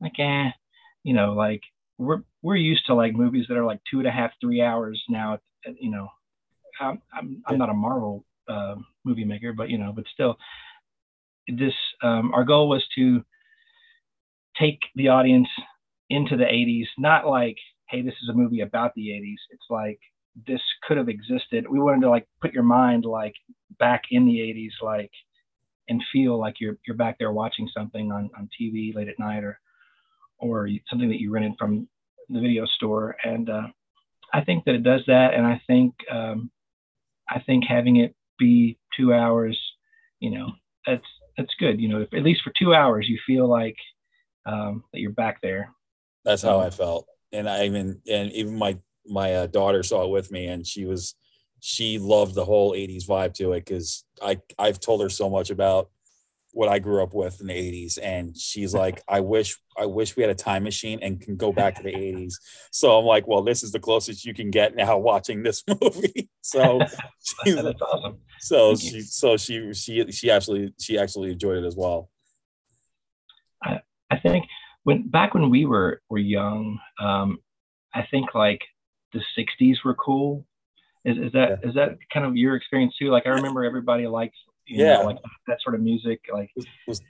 like 0.00 0.18
eh 0.18 0.50
you 1.02 1.14
know 1.14 1.32
like 1.34 1.62
we're 1.98 2.22
we're 2.42 2.56
used 2.56 2.86
to 2.86 2.94
like 2.94 3.14
movies 3.14 3.46
that 3.48 3.56
are 3.56 3.64
like 3.64 3.80
two 3.90 3.98
and 3.98 4.08
a 4.08 4.12
half 4.12 4.30
three 4.40 4.62
hours 4.62 5.02
now 5.08 5.38
you 5.78 5.90
know 5.90 6.08
i'm 6.80 7.00
i'm, 7.12 7.42
I'm 7.46 7.58
not 7.58 7.70
a 7.70 7.74
marvel 7.74 8.24
uh, 8.48 8.76
movie 9.04 9.24
maker 9.24 9.52
but 9.52 9.68
you 9.68 9.76
know 9.76 9.92
but 9.94 10.04
still 10.12 10.38
this 11.48 11.74
um, 12.02 12.32
our 12.34 12.44
goal 12.44 12.68
was 12.68 12.84
to 12.94 13.22
take 14.58 14.80
the 14.94 15.08
audience 15.08 15.48
into 16.10 16.36
the 16.36 16.44
80s 16.44 16.86
not 16.96 17.26
like 17.26 17.56
hey 17.88 18.02
this 18.02 18.14
is 18.22 18.28
a 18.30 18.34
movie 18.34 18.60
about 18.60 18.94
the 18.94 19.08
80s 19.08 19.36
it's 19.50 19.66
like 19.68 20.00
this 20.46 20.60
could 20.86 20.96
have 20.96 21.08
existed 21.08 21.64
we 21.68 21.78
wanted 21.78 22.00
to 22.00 22.10
like 22.10 22.26
put 22.40 22.52
your 22.52 22.62
mind 22.62 23.04
like 23.04 23.34
back 23.78 24.02
in 24.10 24.26
the 24.26 24.38
80s 24.38 24.82
like 24.82 25.10
and 25.88 26.02
feel 26.12 26.38
like 26.38 26.56
you're 26.60 26.76
you're 26.86 26.96
back 26.96 27.16
there 27.18 27.32
watching 27.32 27.68
something 27.76 28.12
on, 28.12 28.30
on 28.36 28.48
tv 28.60 28.94
late 28.94 29.08
at 29.08 29.18
night 29.18 29.44
or 29.44 29.58
or 30.38 30.68
something 30.88 31.08
that 31.08 31.20
you 31.20 31.32
rented 31.32 31.54
from 31.58 31.88
the 32.28 32.40
video 32.40 32.64
store. 32.66 33.16
And 33.24 33.50
uh, 33.50 33.68
i 34.32 34.42
think 34.42 34.64
that 34.64 34.74
it 34.74 34.82
does 34.82 35.02
that. 35.06 35.34
And 35.34 35.46
i 35.46 35.60
think 35.66 35.94
um, 36.10 36.50
i 37.28 37.40
think 37.40 37.64
having 37.66 37.96
it 37.96 38.14
be 38.38 38.78
two 38.96 39.12
hours 39.12 39.58
you 40.20 40.30
know 40.30 40.52
that's 40.86 41.04
that's 41.36 41.54
good. 41.58 41.80
You 41.80 41.88
know 41.88 42.00
if, 42.02 42.12
at 42.12 42.24
least 42.24 42.42
for 42.42 42.52
two 42.58 42.74
hours 42.74 43.06
you 43.08 43.18
feel 43.26 43.48
like 43.48 43.76
um, 44.44 44.84
that 44.92 45.00
you're 45.00 45.12
back 45.12 45.40
there. 45.40 45.72
That's 46.24 46.42
how 46.42 46.58
I 46.60 46.70
felt, 46.70 47.06
and 47.32 47.48
I 47.48 47.66
even 47.66 48.00
and 48.10 48.32
even 48.32 48.58
my 48.58 48.78
my 49.08 49.34
uh, 49.34 49.46
daughter 49.46 49.82
saw 49.82 50.04
it 50.04 50.10
with 50.10 50.30
me, 50.30 50.46
and 50.46 50.66
she 50.66 50.84
was 50.84 51.14
she 51.60 51.98
loved 51.98 52.34
the 52.34 52.44
whole 52.44 52.72
'80s 52.72 53.06
vibe 53.06 53.34
to 53.34 53.52
it 53.52 53.64
because 53.64 54.04
I 54.22 54.38
I've 54.58 54.80
told 54.80 55.02
her 55.02 55.08
so 55.08 55.28
much 55.28 55.50
about 55.50 55.90
what 56.52 56.68
I 56.68 56.78
grew 56.78 57.02
up 57.02 57.14
with 57.14 57.40
in 57.40 57.48
the 57.48 57.54
'80s, 57.54 57.98
and 58.02 58.36
she's 58.36 58.74
like, 58.82 59.02
I 59.08 59.20
wish 59.20 59.58
I 59.76 59.86
wish 59.86 60.16
we 60.16 60.22
had 60.22 60.30
a 60.30 60.34
time 60.34 60.64
machine 60.64 60.98
and 61.02 61.20
can 61.20 61.36
go 61.36 61.52
back 61.52 61.76
to 61.76 61.82
the 61.82 61.92
'80s. 61.92 62.34
So 62.70 62.98
I'm 62.98 63.04
like, 63.04 63.26
well, 63.26 63.42
this 63.42 63.62
is 63.62 63.72
the 63.72 63.80
closest 63.80 64.24
you 64.24 64.34
can 64.34 64.50
get 64.50 64.76
now 64.76 64.98
watching 64.98 65.42
this 65.42 65.62
movie. 65.80 66.28
So 66.42 66.80
she's 67.44 67.56
awesome 67.56 68.18
so 68.40 68.74
Thank 68.74 68.84
you. 68.84 68.90
she 68.90 69.00
so 69.02 69.36
she 69.36 69.74
she 69.74 70.12
she 70.12 70.30
actually 70.30 70.72
she 70.80 70.98
actually 70.98 71.32
enjoyed 71.32 71.58
it 71.58 71.66
as 71.66 71.76
well. 71.76 72.10
I 74.10 74.18
think 74.18 74.46
when 74.84 75.08
back 75.08 75.34
when 75.34 75.50
we 75.50 75.66
were 75.66 76.00
were 76.08 76.18
young, 76.18 76.78
um, 77.00 77.38
I 77.94 78.06
think 78.10 78.34
like 78.34 78.62
the 79.18 79.42
'60s 79.42 79.78
were 79.84 79.94
cool. 79.94 80.46
Is, 81.04 81.16
is 81.16 81.32
that 81.32 81.60
is 81.62 81.74
that 81.74 81.98
kind 82.12 82.26
of 82.26 82.36
your 82.36 82.56
experience 82.56 82.94
too? 82.98 83.10
Like 83.10 83.26
I 83.26 83.30
remember 83.30 83.64
everybody 83.64 84.06
liked 84.06 84.36
you 84.66 84.84
Yeah. 84.84 84.98
know, 84.98 85.04
like 85.04 85.18
that 85.46 85.58
sort 85.62 85.74
of 85.74 85.80
music. 85.80 86.20
Like 86.32 86.50
Was- 86.56 86.66
was- 86.86 87.02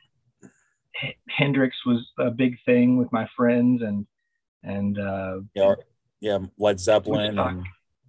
H- 1.03 1.17
Hendrix 1.29 1.77
was 1.87 2.11
a 2.19 2.31
big 2.31 2.57
thing 2.65 2.97
with 2.97 3.11
my 3.13 3.29
friends 3.37 3.83
and 3.83 4.07
and 4.65 4.99
uh, 4.99 5.41
Yeah, 5.55 5.75
yeah, 6.21 6.39
Led 6.59 6.81
Zeppelin 6.81 7.39
and 7.39 7.65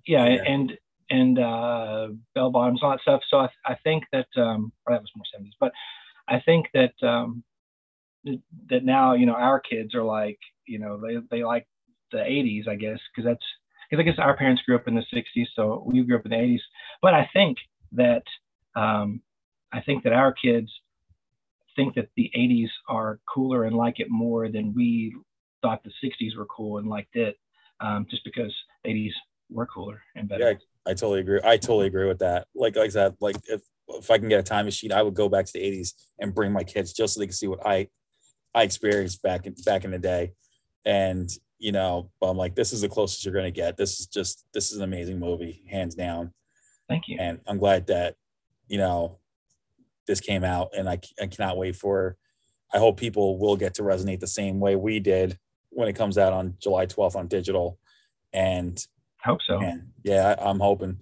yeah, 0.07 0.25
Yeah. 0.27 0.43
and 0.47 0.77
and 1.11 1.39
uh, 1.39 2.09
bell 2.35 2.51
bottoms, 2.51 2.81
all 2.83 2.91
that 2.91 3.01
stuff. 3.01 3.21
So 3.29 3.39
I, 3.39 3.49
I 3.65 3.75
think 3.83 4.03
that, 4.11 4.27
um, 4.37 4.71
or 4.85 4.93
that 4.93 5.01
was 5.01 5.11
more 5.15 5.25
seventies, 5.31 5.55
but 5.59 5.71
I 6.27 6.39
think 6.39 6.67
that 6.73 6.93
um, 7.03 7.43
that 8.69 8.83
now 8.83 9.13
you 9.13 9.25
know 9.25 9.33
our 9.33 9.59
kids 9.59 9.95
are 9.95 10.03
like 10.03 10.39
you 10.67 10.79
know 10.79 10.99
they 10.99 11.17
they 11.29 11.43
like 11.43 11.67
the 12.11 12.23
eighties, 12.23 12.67
I 12.67 12.75
guess, 12.75 12.99
because 13.09 13.25
that's 13.27 13.45
because 13.89 14.01
I 14.01 14.03
guess 14.03 14.19
our 14.19 14.35
parents 14.37 14.61
grew 14.65 14.75
up 14.75 14.87
in 14.87 14.95
the 14.95 15.05
sixties, 15.13 15.47
so 15.55 15.83
we 15.85 16.01
grew 16.03 16.17
up 16.17 16.25
in 16.25 16.31
the 16.31 16.39
eighties. 16.39 16.61
But 17.01 17.13
I 17.13 17.29
think 17.33 17.57
that 17.93 18.23
um, 18.75 19.21
I 19.71 19.81
think 19.81 20.03
that 20.03 20.13
our 20.13 20.31
kids 20.31 20.71
think 21.75 21.95
that 21.95 22.09
the 22.15 22.29
eighties 22.35 22.69
are 22.87 23.19
cooler 23.33 23.63
and 23.65 23.75
like 23.75 23.99
it 23.99 24.07
more 24.09 24.49
than 24.49 24.73
we 24.75 25.15
thought 25.61 25.83
the 25.83 25.91
sixties 26.01 26.35
were 26.35 26.45
cool 26.45 26.77
and 26.77 26.87
liked 26.87 27.15
it, 27.15 27.37
um, 27.79 28.05
just 28.09 28.23
because 28.23 28.53
eighties 28.85 29.13
were 29.49 29.65
cooler 29.65 30.01
and 30.15 30.29
better. 30.29 30.51
Yeah, 30.51 30.57
I 30.85 30.93
totally 30.93 31.21
agree. 31.21 31.39
I 31.43 31.57
totally 31.57 31.87
agree 31.87 32.07
with 32.07 32.19
that. 32.19 32.47
Like 32.55 32.75
like 32.75 32.87
I 32.87 32.89
said, 32.89 33.15
like 33.19 33.37
if 33.47 33.61
if 33.87 34.11
I 34.11 34.17
can 34.17 34.29
get 34.29 34.39
a 34.39 34.43
time 34.43 34.65
machine, 34.65 34.91
I 34.91 35.01
would 35.01 35.15
go 35.15 35.29
back 35.29 35.45
to 35.45 35.53
the 35.53 35.59
'80s 35.59 35.93
and 36.19 36.33
bring 36.33 36.51
my 36.51 36.63
kids 36.63 36.93
just 36.93 37.13
so 37.13 37.19
they 37.19 37.27
can 37.27 37.33
see 37.33 37.47
what 37.47 37.65
I 37.65 37.87
I 38.53 38.63
experienced 38.63 39.21
back 39.21 39.45
in 39.45 39.55
back 39.65 39.83
in 39.83 39.91
the 39.91 39.99
day. 39.99 40.33
And 40.85 41.29
you 41.59 41.71
know, 41.71 42.09
but 42.19 42.27
I'm 42.29 42.37
like, 42.37 42.55
this 42.55 42.73
is 42.73 42.81
the 42.81 42.89
closest 42.89 43.23
you're 43.23 43.33
gonna 43.33 43.51
get. 43.51 43.77
This 43.77 43.99
is 43.99 44.07
just 44.07 44.45
this 44.53 44.71
is 44.71 44.77
an 44.77 44.83
amazing 44.83 45.19
movie, 45.19 45.63
hands 45.69 45.95
down. 45.95 46.33
Thank 46.87 47.07
you. 47.07 47.17
And 47.19 47.39
I'm 47.47 47.59
glad 47.59 47.87
that 47.87 48.15
you 48.67 48.77
know 48.77 49.19
this 50.07 50.21
came 50.21 50.43
out, 50.43 50.69
and 50.75 50.89
I 50.89 50.99
I 51.21 51.27
cannot 51.27 51.57
wait 51.57 51.75
for. 51.75 52.17
I 52.73 52.77
hope 52.77 52.97
people 52.97 53.37
will 53.39 53.57
get 53.57 53.75
to 53.75 53.83
resonate 53.83 54.19
the 54.19 54.27
same 54.27 54.59
way 54.59 54.75
we 54.75 54.99
did 54.99 55.37
when 55.69 55.87
it 55.87 55.95
comes 55.95 56.17
out 56.17 56.33
on 56.33 56.55
July 56.61 56.85
12th 56.85 57.15
on 57.15 57.27
digital. 57.27 57.79
And 58.31 58.79
Hope 59.23 59.39
so. 59.45 59.59
Man, 59.59 59.91
yeah, 60.03 60.35
I, 60.39 60.49
I'm 60.49 60.59
hoping. 60.59 60.97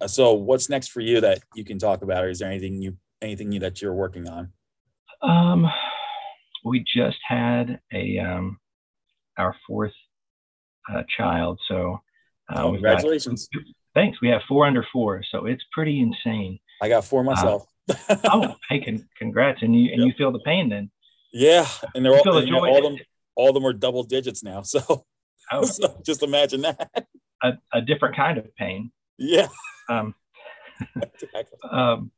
Uh, 0.00 0.06
so, 0.08 0.34
what's 0.34 0.68
next 0.68 0.88
for 0.88 1.00
you 1.00 1.20
that 1.20 1.40
you 1.54 1.64
can 1.64 1.78
talk 1.78 2.02
about, 2.02 2.24
or 2.24 2.28
is 2.28 2.40
there 2.40 2.50
anything 2.50 2.82
you 2.82 2.96
anything 3.22 3.52
you 3.52 3.60
that 3.60 3.80
you're 3.80 3.94
working 3.94 4.28
on? 4.28 4.52
Um, 5.22 5.66
we 6.64 6.84
just 6.84 7.18
had 7.26 7.80
a 7.92 8.18
um, 8.18 8.58
our 9.38 9.56
fourth 9.66 9.92
uh, 10.90 11.02
child, 11.16 11.60
so 11.68 12.00
uh, 12.50 12.54
Oh, 12.62 12.70
we've 12.70 12.82
got- 12.82 12.88
congratulations! 12.96 13.48
thanks. 13.94 14.18
We 14.22 14.28
have 14.28 14.40
four 14.48 14.66
under 14.66 14.86
four, 14.92 15.22
so 15.30 15.46
it's 15.46 15.62
pretty 15.72 16.00
insane. 16.00 16.58
I 16.80 16.88
got 16.88 17.04
four 17.04 17.22
myself. 17.24 17.66
Oh, 18.24 18.54
hey, 18.68 18.80
con- 18.80 19.08
congrats! 19.18 19.60
And 19.62 19.78
you 19.78 19.92
and 19.92 20.04
you 20.06 20.12
feel 20.16 20.32
the 20.32 20.40
pain 20.40 20.68
then? 20.68 20.90
yeah, 21.32 21.66
and 21.94 22.04
they're 22.04 22.12
You 22.12 22.18
all 22.26 22.32
the 22.32 22.38
and, 22.38 22.46
you 22.48 22.52
know, 22.52 22.60
joy? 22.60 22.68
all 22.68 22.82
them 22.82 22.96
all 23.34 23.48
of 23.48 23.54
them 23.54 23.64
are 23.66 23.72
double 23.72 24.02
digits 24.02 24.42
now. 24.42 24.62
So, 24.62 25.04
Oh, 25.50 25.64
so 25.78 26.00
just 26.04 26.22
imagine 26.22 26.62
that. 26.62 27.06
a, 27.42 27.52
a 27.72 27.80
different 27.80 28.14
kind 28.16 28.38
of 28.38 28.54
pain. 28.56 28.92
yeah, 29.18 29.48
Um, 29.88 30.14
exactly. 30.96 31.58
um, 31.70 32.10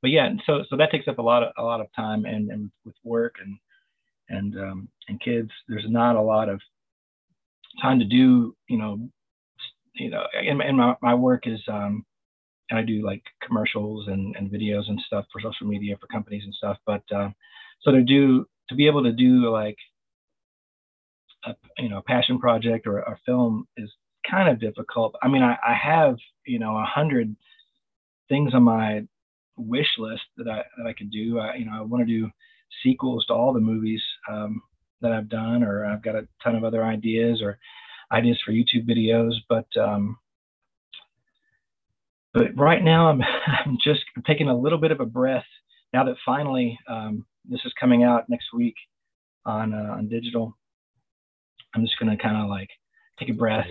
but 0.00 0.10
yeah, 0.10 0.30
so 0.46 0.64
so 0.68 0.76
that 0.76 0.90
takes 0.90 1.08
up 1.08 1.18
a 1.18 1.22
lot 1.22 1.42
of 1.42 1.52
a 1.56 1.62
lot 1.62 1.80
of 1.80 1.86
time, 1.94 2.24
and 2.24 2.50
and 2.50 2.70
with 2.84 2.94
work 3.04 3.36
and 3.42 3.56
and 4.28 4.58
um, 4.58 4.88
and 5.08 5.20
kids, 5.20 5.50
there's 5.68 5.84
not 5.88 6.16
a 6.16 6.20
lot 6.20 6.48
of 6.48 6.60
time 7.80 7.98
to 7.98 8.04
do, 8.04 8.54
you 8.68 8.78
know, 8.78 9.08
you 9.94 10.10
know, 10.10 10.24
and, 10.34 10.60
and 10.60 10.76
my 10.76 10.94
my 11.02 11.14
work 11.14 11.46
is 11.46 11.60
um, 11.68 12.04
and 12.70 12.78
I 12.78 12.82
do 12.82 13.04
like 13.04 13.22
commercials 13.46 14.08
and 14.08 14.34
and 14.36 14.50
videos 14.50 14.88
and 14.88 15.00
stuff 15.06 15.26
for 15.32 15.40
social 15.40 15.66
media 15.66 15.96
for 16.00 16.06
companies 16.06 16.44
and 16.44 16.54
stuff, 16.54 16.78
but 16.86 17.02
uh, 17.14 17.30
so 17.82 17.92
to 17.92 18.02
do 18.02 18.46
to 18.68 18.74
be 18.74 18.86
able 18.86 19.02
to 19.04 19.12
do 19.12 19.50
like 19.50 19.76
a 21.44 21.54
you 21.78 21.88
know 21.88 21.98
a 21.98 22.02
passion 22.02 22.38
project 22.38 22.86
or 22.86 22.98
a 23.00 23.18
film 23.26 23.66
is 23.76 23.90
kind 24.28 24.48
of 24.48 24.60
difficult. 24.60 25.14
I 25.22 25.28
mean, 25.28 25.42
I, 25.42 25.56
I 25.66 25.74
have 25.74 26.16
you 26.46 26.58
know 26.58 26.76
a 26.76 26.84
hundred 26.84 27.34
things 28.28 28.54
on 28.54 28.62
my 28.62 29.02
wish 29.56 29.98
list 29.98 30.22
that 30.36 30.48
I 30.48 30.62
that 30.78 30.86
I 30.88 30.92
could 30.92 31.10
do. 31.10 31.38
I, 31.38 31.56
you 31.56 31.66
know, 31.66 31.72
I 31.74 31.82
want 31.82 32.06
to 32.06 32.20
do 32.20 32.30
sequels 32.82 33.26
to 33.26 33.34
all 33.34 33.52
the 33.52 33.60
movies 33.60 34.02
um, 34.30 34.62
that 35.02 35.12
I've 35.12 35.28
done, 35.28 35.62
or 35.62 35.84
I've 35.84 36.02
got 36.02 36.16
a 36.16 36.26
ton 36.42 36.56
of 36.56 36.64
other 36.64 36.84
ideas 36.84 37.42
or 37.42 37.58
ideas 38.10 38.38
for 38.44 38.52
YouTube 38.52 38.88
videos. 38.88 39.34
But 39.48 39.66
um, 39.76 40.18
but 42.32 42.56
right 42.56 42.82
now, 42.82 43.08
I'm 43.08 43.22
I'm 43.46 43.78
just 43.82 44.02
taking 44.26 44.48
a 44.48 44.56
little 44.56 44.78
bit 44.78 44.92
of 44.92 45.00
a 45.00 45.06
breath 45.06 45.44
now 45.92 46.04
that 46.04 46.16
finally 46.24 46.78
um, 46.88 47.26
this 47.48 47.60
is 47.64 47.72
coming 47.78 48.02
out 48.04 48.28
next 48.28 48.52
week 48.52 48.74
on 49.44 49.74
uh, 49.74 49.94
on 49.96 50.08
digital, 50.08 50.56
I'm 51.74 51.82
just 51.82 51.98
gonna 51.98 52.16
kind 52.16 52.36
of 52.36 52.48
like 52.48 52.68
take 53.18 53.28
a 53.28 53.34
breath, 53.34 53.66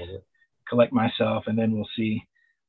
collect 0.69 0.93
myself, 0.93 1.45
and 1.47 1.57
then 1.57 1.73
we'll 1.73 1.87
see 1.95 2.23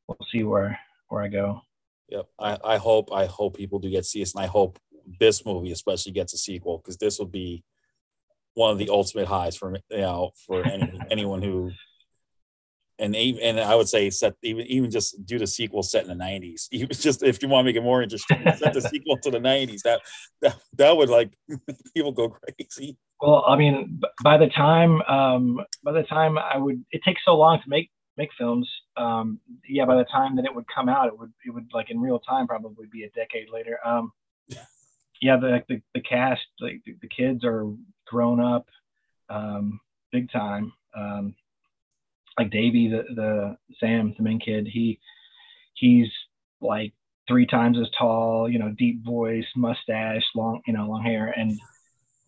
we'll 0.07 0.19
see 0.31 0.43
where 0.43 0.79
where 1.09 1.23
I 1.23 1.29
go. 1.29 1.61
Yep. 2.09 2.27
I, 2.39 2.59
I 2.65 2.77
hope 2.79 3.13
I 3.13 3.27
hope 3.27 3.57
people 3.57 3.79
do 3.79 3.91
get 3.91 4.05
to 4.05 4.09
see 4.09 4.21
this, 4.21 4.35
and 4.35 4.43
I 4.43 4.47
hope 4.47 4.79
this 5.21 5.45
movie 5.45 5.73
especially 5.73 6.13
gets 6.13 6.33
a 6.33 6.39
sequel 6.39 6.79
because 6.79 6.97
this 6.97 7.19
will 7.19 7.27
be 7.27 7.65
one 8.55 8.71
of 8.71 8.79
the 8.79 8.91
ultimate 8.91 9.27
highs 9.27 9.57
for 9.57 9.75
you 9.91 9.99
know 9.99 10.31
for 10.47 10.65
any, 10.67 11.01
anyone 11.11 11.43
who 11.43 11.71
and 12.99 13.17
even 13.17 13.43
and 13.43 13.61
I 13.61 13.75
would 13.75 13.89
say 13.89 14.11
set 14.11 14.35
even 14.43 14.67
even 14.67 14.91
just 14.91 15.27
do 15.27 15.39
the 15.39 15.47
sequel 15.47 15.83
set 15.83 16.03
in 16.03 16.09
the 16.09 16.15
nineties. 16.15 16.69
Even 16.73 16.91
just 16.91 17.23
if 17.23 17.43
you 17.43 17.49
want 17.49 17.65
to 17.65 17.69
make 17.69 17.77
it 17.77 17.83
more 17.83 18.03
interesting, 18.03 18.39
set 18.57 18.73
the 18.73 18.81
sequel 18.81 19.19
to 19.19 19.31
the 19.31 19.41
nineties. 19.41 19.83
That 19.83 20.01
that 20.41 20.57
that 20.77 20.97
would 20.97 21.09
like 21.09 21.33
people 21.95 22.13
go 22.13 22.29
crazy. 22.29 22.97
Well, 23.21 23.45
I 23.47 23.57
mean, 23.57 24.01
by 24.23 24.37
the 24.39 24.49
time 24.49 25.03
um, 25.03 25.61
by 25.83 25.93
the 25.93 26.05
time 26.05 26.39
I 26.39 26.59
would, 26.59 26.85
it 26.91 27.03
takes 27.05 27.23
so 27.25 27.35
long 27.35 27.61
to 27.63 27.69
make 27.69 27.91
make 28.17 28.31
films. 28.39 28.71
Um, 28.97 29.41
yeah, 29.69 29.85
by 29.85 29.97
the 29.97 30.05
time 30.05 30.37
that 30.37 30.45
it 30.45 30.55
would 30.55 30.67
come 30.73 30.89
out, 30.89 31.09
it 31.09 31.19
would 31.19 31.33
it 31.45 31.51
would 31.51 31.71
like 31.73 31.91
in 31.91 32.01
real 32.01 32.21
time 32.21 32.47
probably 32.47 32.87
be 32.93 33.05
a 33.05 33.11
decade 33.11 33.49
later. 33.51 33.79
Um, 33.85 34.13
yeah, 35.21 35.37
the, 35.37 35.63
the 35.69 35.81
the 35.95 36.01
cast, 36.01 36.43
like 36.61 36.83
the, 36.85 36.97
the 37.01 37.09
kids 37.09 37.45
are 37.45 37.65
grown 38.13 38.41
up, 38.41 38.67
um, 39.31 39.81
big 40.13 40.31
time. 40.31 40.73
Um, 40.95 41.35
like 42.39 42.51
Davey, 42.51 42.89
the 42.89 43.03
the 43.15 43.57
Sam, 43.81 44.15
the 44.17 44.23
main 44.23 44.39
kid, 44.39 44.69
he 44.71 45.01
he's 45.75 46.09
like 46.61 46.93
three 47.27 47.47
times 47.47 47.79
as 47.81 47.89
tall, 47.99 48.49
you 48.49 48.59
know, 48.59 48.75
deep 48.79 49.03
voice, 49.05 49.47
mustache, 49.57 50.25
long, 50.35 50.61
you 50.67 50.75
know, 50.75 50.87
long 50.87 51.03
hair, 51.03 51.33
and 51.37 51.59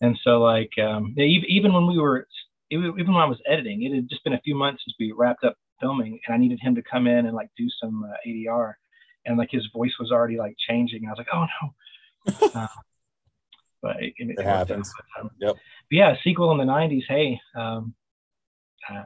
and 0.00 0.18
so 0.24 0.40
like 0.40 0.70
um, 0.78 1.14
even 1.18 1.74
when 1.74 1.86
we 1.86 1.98
were 1.98 2.26
even 2.70 2.94
when 2.96 3.16
I 3.16 3.26
was 3.26 3.38
editing, 3.46 3.82
it 3.82 3.94
had 3.94 4.08
just 4.08 4.24
been 4.24 4.32
a 4.32 4.40
few 4.40 4.54
months 4.54 4.82
since 4.84 4.96
we 4.98 5.12
wrapped 5.12 5.44
up 5.44 5.56
filming, 5.80 6.18
and 6.26 6.34
I 6.34 6.38
needed 6.38 6.60
him 6.60 6.74
to 6.76 6.82
come 6.82 7.06
in 7.06 7.26
and 7.26 7.36
like 7.36 7.50
do 7.58 7.68
some 7.80 8.04
uh, 8.04 8.16
ADR, 8.26 8.72
and 9.26 9.36
like 9.36 9.50
his 9.50 9.66
voice 9.74 9.92
was 10.00 10.10
already 10.10 10.38
like 10.38 10.56
changing. 10.66 11.06
I 11.06 11.10
was 11.10 11.18
like, 11.18 11.28
oh 11.32 11.46
no. 11.60 12.60
uh, 12.60 12.66
but 13.84 14.02
it, 14.02 14.14
it, 14.16 14.38
it 14.38 14.44
happens. 14.44 14.90
Um, 15.20 15.30
yep. 15.38 15.54
But 15.54 15.96
yeah, 15.96 16.16
sequel 16.24 16.50
in 16.52 16.58
the 16.58 16.64
'90s. 16.64 17.02
Hey, 17.06 17.38
um, 17.54 17.94
uh, 18.90 19.04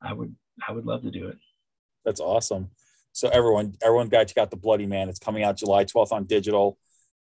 I 0.00 0.12
would 0.12 0.34
I 0.66 0.72
would 0.72 0.86
love 0.86 1.02
to 1.02 1.10
do 1.10 1.26
it. 1.26 1.36
That's 2.04 2.20
awesome. 2.20 2.70
So 3.12 3.28
everyone, 3.28 3.74
everyone 3.82 4.08
got 4.08 4.28
check 4.28 4.38
out 4.38 4.50
the 4.50 4.56
Bloody 4.56 4.86
Man. 4.86 5.08
It's 5.08 5.18
coming 5.18 5.42
out 5.42 5.56
July 5.56 5.84
12th 5.84 6.12
on 6.12 6.24
digital, 6.24 6.78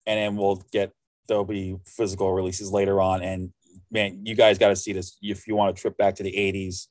and 0.07 0.19
then 0.19 0.37
we'll 0.37 0.65
get 0.73 0.93
there'll 1.29 1.45
be 1.45 1.77
physical 1.85 2.33
releases 2.33 2.73
later 2.73 3.01
on. 3.01 3.23
And 3.23 3.53
man, 3.91 4.25
you 4.25 4.35
guys 4.35 4.57
got 4.57 4.69
to 4.69 4.77
see 4.77 4.93
this 4.95 5.19
if 5.21 5.47
you 5.47 5.55
want 5.55 5.77
to 5.77 5.81
trip 5.81 5.99
back 5.99 6.15
to 6.17 6.23
the 6.23 6.33
80s. 6.33 6.87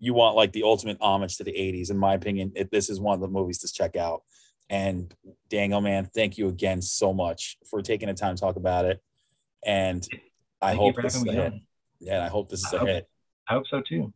You 0.00 0.14
want 0.14 0.34
like 0.34 0.52
the 0.52 0.64
ultimate 0.64 0.98
homage 1.00 1.36
to 1.36 1.44
the 1.44 1.52
80s, 1.52 1.90
in 1.90 1.98
my 1.98 2.14
opinion. 2.14 2.52
It, 2.56 2.70
this 2.72 2.90
is 2.90 3.00
one 3.00 3.14
of 3.14 3.20
the 3.20 3.28
movies 3.28 3.58
to 3.58 3.72
check 3.72 3.96
out. 3.96 4.22
And 4.70 5.14
Daniel, 5.48 5.80
man, 5.80 6.08
thank 6.14 6.36
you 6.36 6.48
again 6.48 6.82
so 6.82 7.14
much 7.14 7.56
for 7.70 7.80
taking 7.80 8.08
the 8.08 8.14
time 8.14 8.34
to 8.34 8.40
talk 8.40 8.56
about 8.56 8.84
it. 8.84 9.02
And 9.64 10.06
I 10.60 10.68
thank 10.68 10.80
hope 10.80 10.96
this 11.02 11.14
is 11.14 11.26
a 11.26 11.32
hit. 11.32 11.52
Yeah, 12.00 12.24
I 12.24 12.28
hope 12.28 12.48
this 12.48 12.64
is 12.64 12.72
a 12.72 12.78
hope, 12.78 12.88
hit. 12.88 13.08
I 13.48 13.54
hope 13.54 13.64
so 13.70 13.82
too. 13.86 14.12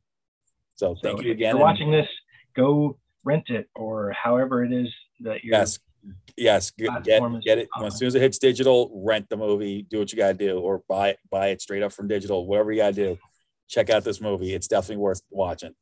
So 0.74 0.94
thank 1.02 1.18
so 1.18 1.24
you 1.24 1.32
again. 1.32 1.56
If 1.56 1.62
watching 1.62 1.90
this, 1.90 2.08
go 2.54 2.98
rent 3.24 3.48
it 3.48 3.68
or 3.74 4.12
however 4.12 4.64
it 4.64 4.72
is 4.72 4.88
that 5.20 5.42
you're. 5.42 5.58
Yes, 5.58 5.78
yes, 6.36 6.70
get 6.70 7.02
get, 7.04 7.22
it 7.58 7.68
as 7.82 7.98
soon 7.98 8.08
as 8.08 8.14
it 8.14 8.20
hits 8.20 8.38
digital. 8.38 8.90
Rent 8.94 9.28
the 9.30 9.36
movie. 9.36 9.86
Do 9.88 10.00
what 10.00 10.12
you 10.12 10.18
gotta 10.18 10.34
do, 10.34 10.58
or 10.58 10.82
buy 10.88 11.10
it, 11.10 11.18
buy 11.30 11.48
it 11.48 11.62
straight 11.62 11.82
up 11.82 11.92
from 11.92 12.08
digital. 12.08 12.46
Whatever 12.46 12.72
you 12.72 12.82
gotta 12.82 12.92
do. 12.92 13.18
Check 13.68 13.88
out 13.88 14.04
this 14.04 14.20
movie. 14.20 14.52
It's 14.52 14.68
definitely 14.68 14.98
worth 14.98 15.22
watching. 15.30 15.74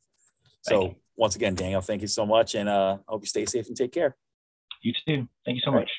So 0.61 0.95
once 1.17 1.35
again, 1.35 1.55
Daniel, 1.55 1.81
thank 1.81 2.01
you 2.01 2.07
so 2.07 2.25
much, 2.25 2.55
and 2.55 2.69
uh, 2.69 2.97
I 3.07 3.11
hope 3.11 3.21
you 3.21 3.27
stay 3.27 3.45
safe 3.45 3.67
and 3.67 3.75
take 3.75 3.91
care. 3.91 4.15
You 4.81 4.93
too. 4.93 5.27
Thank 5.45 5.55
you 5.57 5.61
so 5.63 5.71
much. 5.71 5.89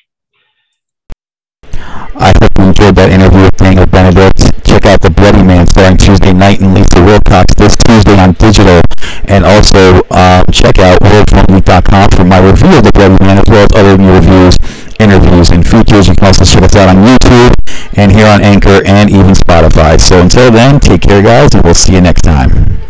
I 1.73 2.35
hope 2.43 2.51
you 2.59 2.67
enjoyed 2.67 2.97
that 2.99 3.15
interview 3.15 3.47
with 3.47 3.57
Daniel 3.57 3.87
Benedict. 3.87 4.43
Check 4.67 4.91
out 4.91 4.99
The 5.01 5.11
Bloody 5.11 5.47
Man 5.47 5.67
starring 5.71 5.97
Tuesday 5.97 6.35
Knight 6.35 6.61
and 6.61 6.75
Lisa 6.75 6.99
Wilcox 6.99 7.47
this 7.55 7.79
Tuesday 7.87 8.19
on 8.19 8.35
digital. 8.35 8.83
And 9.31 9.47
also 9.47 10.03
um, 10.11 10.43
check 10.51 10.83
out 10.83 10.99
worldfilmgeek.com 10.99 12.11
for 12.11 12.27
my 12.27 12.43
review 12.43 12.75
of 12.75 12.83
The 12.83 12.91
Bloody 12.93 13.17
Man 13.23 13.39
as 13.39 13.47
well 13.47 13.63
as 13.63 13.73
other 13.79 13.95
new 13.95 14.19
reviews, 14.19 14.59
interviews, 14.99 15.55
and 15.55 15.63
features. 15.63 16.11
You 16.11 16.19
can 16.19 16.35
also 16.35 16.43
check 16.43 16.67
us 16.67 16.75
out 16.75 16.91
on 16.91 17.07
YouTube 17.07 17.55
and 17.95 18.11
here 18.11 18.27
on 18.27 18.43
Anchor 18.43 18.83
and 18.83 19.09
even 19.15 19.39
Spotify. 19.39 19.95
So 19.95 20.21
until 20.21 20.51
then, 20.51 20.81
take 20.81 21.03
care, 21.03 21.23
guys, 21.23 21.55
and 21.55 21.63
we'll 21.63 21.79
see 21.79 21.95
you 21.95 22.03
next 22.03 22.23
time. 22.23 22.83